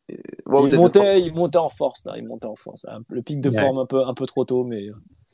[0.09, 2.85] il peut-être montait, il montait en force là, il montait en force.
[3.09, 3.59] Le pic de Ouais.
[3.59, 4.87] forme un peu, un peu trop tôt, mais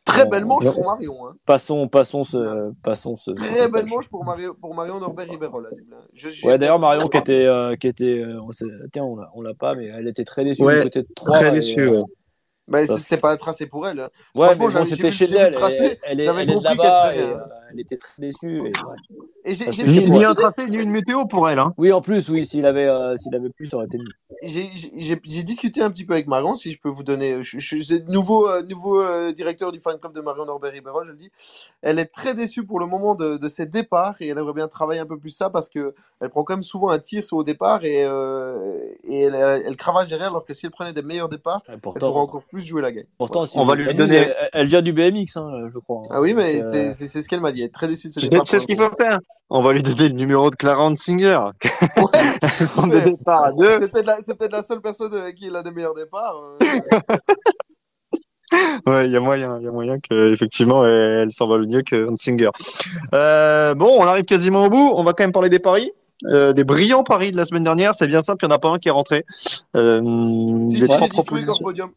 [0.06, 1.36] très Bon, belle manche pour Marion hein.
[1.46, 3.34] passons, passons ce, passons ce.
[3.36, 5.52] ce très belle manche pour Marion pour Marion Norbert à Dublin
[6.14, 9.30] Je- Ouais, d'ailleurs Marion qui était, euh, qui était, euh, on sait- tiens, on l'a,
[9.34, 11.88] on l'a pas, mais elle était très déçue Ouais, du côté de 3 Très déçu.
[11.88, 12.04] ouais.
[12.68, 14.10] Bah, c'est- pas un tracé pour elle hein.
[14.36, 15.48] Ouais, Franchement, mais bon, c'était chez elle.
[15.48, 17.14] le tracé, elle, elle elle est de là-bas
[17.74, 18.58] elle était très déçue.
[18.58, 18.72] Et, ouais.
[19.46, 21.60] et j'ai moi- un tracé, ni une météo pour elle.
[21.60, 21.74] Hein.
[21.78, 24.06] Oui, en plus, oui, s'il avait, euh, s'il avait plus, ça aurait été mieux.
[24.42, 27.42] j'ai discuté un petit peu avec Marion, si je peux vous donner.
[27.44, 31.06] Je, je, c'est nouveau, euh, nouveau euh, directeur du fan club de Marion Norbert Ribérol,
[31.08, 31.32] je le dis.
[31.82, 34.68] Elle est très déçue pour le moment de, de ses départs et elle aimerait bien
[34.68, 37.38] travailler un peu plus ça parce que elle prend quand même souvent un tir sur
[37.38, 41.02] au départ et, euh, et elle, elle cravache derrière alors que si elle prenait des
[41.02, 43.06] meilleurs départs, Et elle pourrait encore plus jouer la game.
[43.18, 46.04] pourtant, si On va lui donner- Elle, elle vient du BMX, hein, je crois.
[46.10, 47.63] Ah oui, mais euh, c'est ce qu'elle m'a dit.
[47.64, 48.46] Est très déçue de ses Tu sais, départs.
[48.46, 51.00] tu sais ce pour qu'il faut faire On va lui donner le numéro de Clarence
[51.00, 51.40] Singer.
[51.98, 52.04] Ouais,
[52.78, 52.88] Ouais.
[52.88, 53.90] de départ c'est
[54.38, 56.36] peut-être la, seule personne euh, qui a des meilleurs départs.
[56.62, 56.66] euh.
[58.86, 62.08] Ouais, il y a moyen, il y a moyen que effectivement elle, s'envole mieux que
[62.18, 62.52] Singer.
[63.14, 64.92] Euh, bon, on arrive quasiment au bout.
[64.96, 65.92] On va quand même parler des paris.
[66.26, 68.60] Euh, des brillants paris de la semaine dernière, c'est bien simple, il n'y en a
[68.60, 69.26] pas un qui est rentré.
[69.76, 71.92] Euh, si, si, trois propositions.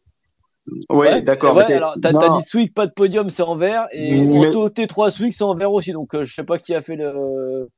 [0.89, 1.55] Ouais, d'accord.
[1.55, 3.87] Ouais, alors, t'as, dit Swick, pas de podium, c'est en vert.
[3.91, 5.91] Et Mais- Anto T3 Swick, c'est en vert aussi.
[5.93, 7.69] Donc, euh, je sais pas qui a fait le.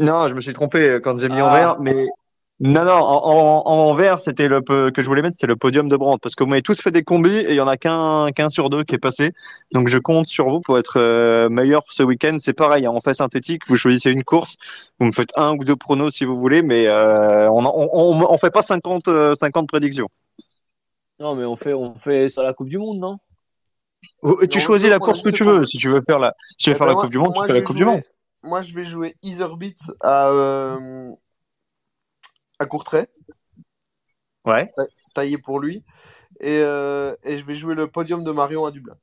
[0.00, 1.58] non, je me suis trompé quand j'ai mis en Ah.
[1.58, 2.06] vert, mais
[2.62, 5.88] Non, non, en, en, en vert, c'était le que je voulais mettre, c'était le podium
[5.88, 7.78] de Brandt, parce que vous m'avez tous fait des combis et il y en a
[7.78, 9.32] qu'un qu'un sur deux qui est passé.
[9.72, 12.36] Donc je compte sur vous pour être euh, meilleur ce week-end.
[12.38, 14.56] C'est pareil, hein, on fait synthétique, vous choisissez une course,
[14.98, 18.26] vous me faites un ou deux pronos si vous voulez, mais euh, on, on, on,
[18.30, 20.08] on fait pas 50, euh, 50 prédictions.
[21.20, 23.18] Non, mais on fait, on fait sur la Coupe du Monde, non?
[24.22, 25.66] Tu Non, choisis la course que tu veux.
[25.66, 27.18] Si tu veux faire la, si tu veux Eh faire ben, la moi- Coupe du
[27.18, 28.02] Monde, moi, tu fais je la vais Coupe du jouer- Monde.
[28.42, 31.10] Moi, je vais jouer Etherbeat à, euh,
[32.58, 33.08] à Courtrai,
[34.46, 34.72] Ouais.
[35.14, 35.84] taillé pour lui.
[36.40, 38.94] Et, euh, et je vais jouer le podium de Marion à Dublin.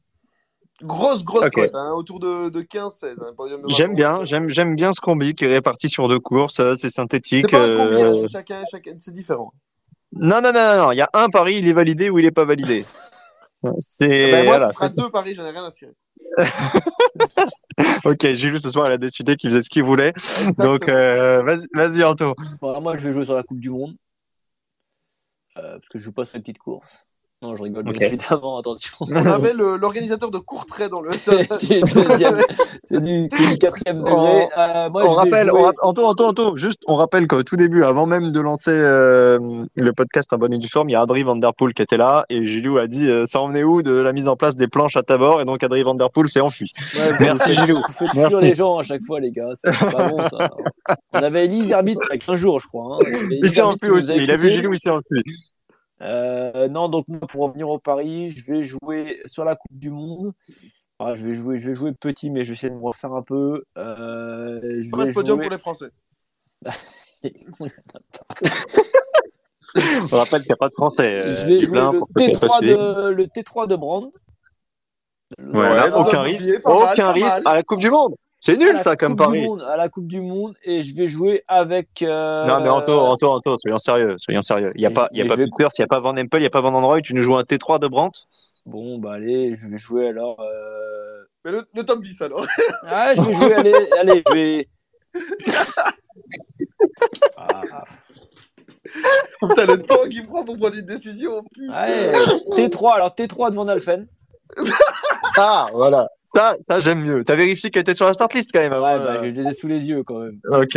[0.82, 1.54] Grosse, grosse Ok.
[1.54, 3.18] cote, hein, autour de, de 15-16.
[3.22, 3.34] hein,
[3.70, 6.62] J'aime bien, j'aime, j'aime bien ce combi qui est réparti sur deux courses.
[6.76, 7.48] C'est synthétique.
[7.50, 9.54] C'est hein, euh, c'est chacun, chacun, c'est différent.
[10.14, 10.92] Non, non, non, non, non.
[10.92, 12.86] Il y a un pari, il est validé ou il est pas validé.
[13.82, 15.94] C'est Ben, moi, voilà, ce sera c'est- deux paris, j'en ai rien à cirer.
[18.06, 18.34] ok.
[18.34, 20.14] Gilou ce soir, elle a décidé qu'il faisait ce qu'il voulait.
[20.58, 22.36] Donc, euh, vas-y, vas-y, Anto.
[22.62, 23.96] Moi, je vais jouer sur la Coupe du Monde.
[25.58, 27.08] Euh, parce que je joue pas sur les petites courses.
[27.44, 28.98] Non, je rigole, bien évidemment, attention.
[29.02, 31.12] On avait l'organisateur de Courtrai dans le.
[31.62, 32.36] C'est du deuxième-
[32.84, 34.48] c'est du, c'est du quatrième degré.
[34.58, 37.84] Euh, moi, on rappelle, on rapp- Anto, Anto, Anto, juste, on rappelle qu'au tout début,
[37.84, 41.22] avant même de lancer euh, le podcast Un bonnet du forme, il y a Adri
[41.24, 44.14] Vanderpool qui était là et Gilou a dit euh, ça en est où de la
[44.14, 46.72] mise en place des planches à tabord et donc Adri Vanderpool s'est enfui.
[46.96, 47.76] Ouais, Merci, Gilou.
[47.76, 49.50] Vous faites fuir les gens à chaque fois, les gars.
[49.56, 50.50] C'est pas bon, ça.
[51.14, 52.98] On avait Elise Herbit il y a 15 jours, je crois.
[53.02, 53.28] hein.
[53.30, 54.12] Il s'est enfui aussi.
[54.12, 54.50] a Il a vu.
[54.54, 55.22] Gilou, il s'est enfui.
[56.02, 59.90] Euh, non, donc moi, pour revenir au Paris, je vais jouer sur la Coupe du
[59.90, 60.34] Monde.
[61.00, 63.22] Je vais jouer, je vais jouer petit, mais je vais essayer de me refaire un
[63.22, 63.64] peu.
[63.78, 65.46] Euh, je Pas vais de podium jouer.
[65.46, 65.90] pour les Français.
[70.12, 71.06] On rappelle qu'il n'y a pas de français.
[71.06, 72.74] euh, je vais jouer le pour ceux qui n'avaient pas T3 suivi.
[72.74, 74.10] de le T3 de Brand.
[75.40, 76.62] Voilà, Ouais, dans aucun risque.
[76.66, 78.16] Aucun risque à la Coupe du Monde.
[78.40, 79.42] C'est nul ça comme pari.
[79.42, 82.02] Monde, à la Coupe du Monde et je vais jouer avec.
[82.04, 84.72] euh, Non mais Anto, Anto, Anto, soyons sérieux, soyons sérieux.
[84.76, 86.40] Il n'y a pas, y a pas vais- il n'y a pas Van Empel, il
[86.42, 87.02] n'y a pas Van Android.
[87.02, 88.20] Tu nous joues un T3 de Brandt.
[88.68, 90.40] Bon, bah allez, je vais jouer alors.
[90.40, 92.46] euh, Mais le, le top 10 alors.
[92.84, 94.68] Ah, je vais jouer, allez, allez, je vais.
[97.38, 97.84] Ah,
[99.42, 101.44] Putain, le temps qu'il prend pour prendre une décision.
[101.54, 101.74] Putain.
[101.74, 102.12] allez,
[102.56, 104.08] T3, alors T3 de Van Alphen.
[105.38, 106.08] Ah voilà.
[106.30, 107.24] Ça, ça j'aime mieux.
[107.24, 108.74] T'as vérifié qu'elle était sur la start list quand même.
[108.74, 110.40] Ouais, bah, euh, je les ai sous les yeux quand même.
[110.50, 110.76] Ok.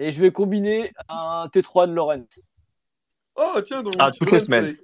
[0.00, 2.24] Et je vais combiner un T3 de Laurent.
[3.36, 3.94] Oh, tiens donc.
[3.98, 4.64] Ah, toutes les Lorenz semaines.
[4.66, 4.76] Lake.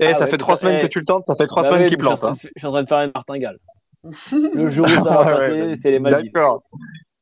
[0.00, 0.88] Et Ah ça ouais, fait trois ça- semaines eh.
[0.88, 2.18] que tu le tentes, ça fait trois Bah semaines ouais, qu'il mais je, suis en
[2.18, 2.36] plante.
[2.38, 2.50] train hein.
[2.54, 3.58] je suis en train de faire une martingale.
[4.54, 5.74] Le jour où ça va Ah passer, ouais.
[5.74, 6.32] c'est les Maldives.
[6.32, 6.62] D'accord.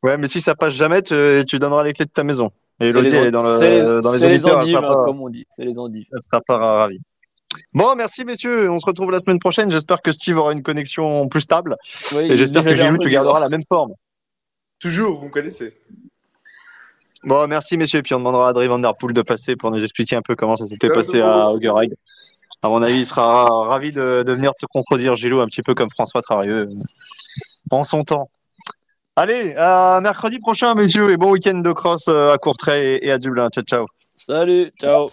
[0.04, 1.14] Ouais, mais si ça passe jamais, tu,
[1.48, 2.50] tu donneras les clés de ta maison.
[2.80, 5.44] Et les, elle est dans, le, dans les c'est les endives, hein, comme on dit.
[5.50, 6.06] C'est les endives.
[6.12, 7.00] elle sera pas ravie.
[7.72, 8.70] Bon, merci messieurs.
[8.70, 9.70] On se retrouve la semaine prochaine.
[9.70, 11.76] J'espère que Steve aura une connexion plus stable.
[12.12, 13.10] Oui, Et j'espère que tu dur.
[13.10, 13.92] garderas la même forme.
[14.80, 15.76] Toujours, vous me connaissez.
[17.24, 17.98] Bon, merci messieurs.
[18.00, 20.22] Et puis on demandera à Adrien Van Der Poel de passer pour nous expliquer un
[20.22, 21.56] peu comment ça s'était passé à monde.
[21.56, 21.90] Augerheim.
[22.62, 25.74] À mon avis, il sera ravi de, de venir te contredire, Gilou, un petit peu
[25.74, 26.68] comme François Trarieux,
[27.70, 28.28] en son temps.
[29.16, 33.12] Allez, à mercredi prochain, messieurs, et bon week-end de cross euh, à Courtrai et et
[33.12, 33.48] à Dublin.
[33.50, 33.86] Ciao, ciao.
[34.16, 35.06] Salut, ciao.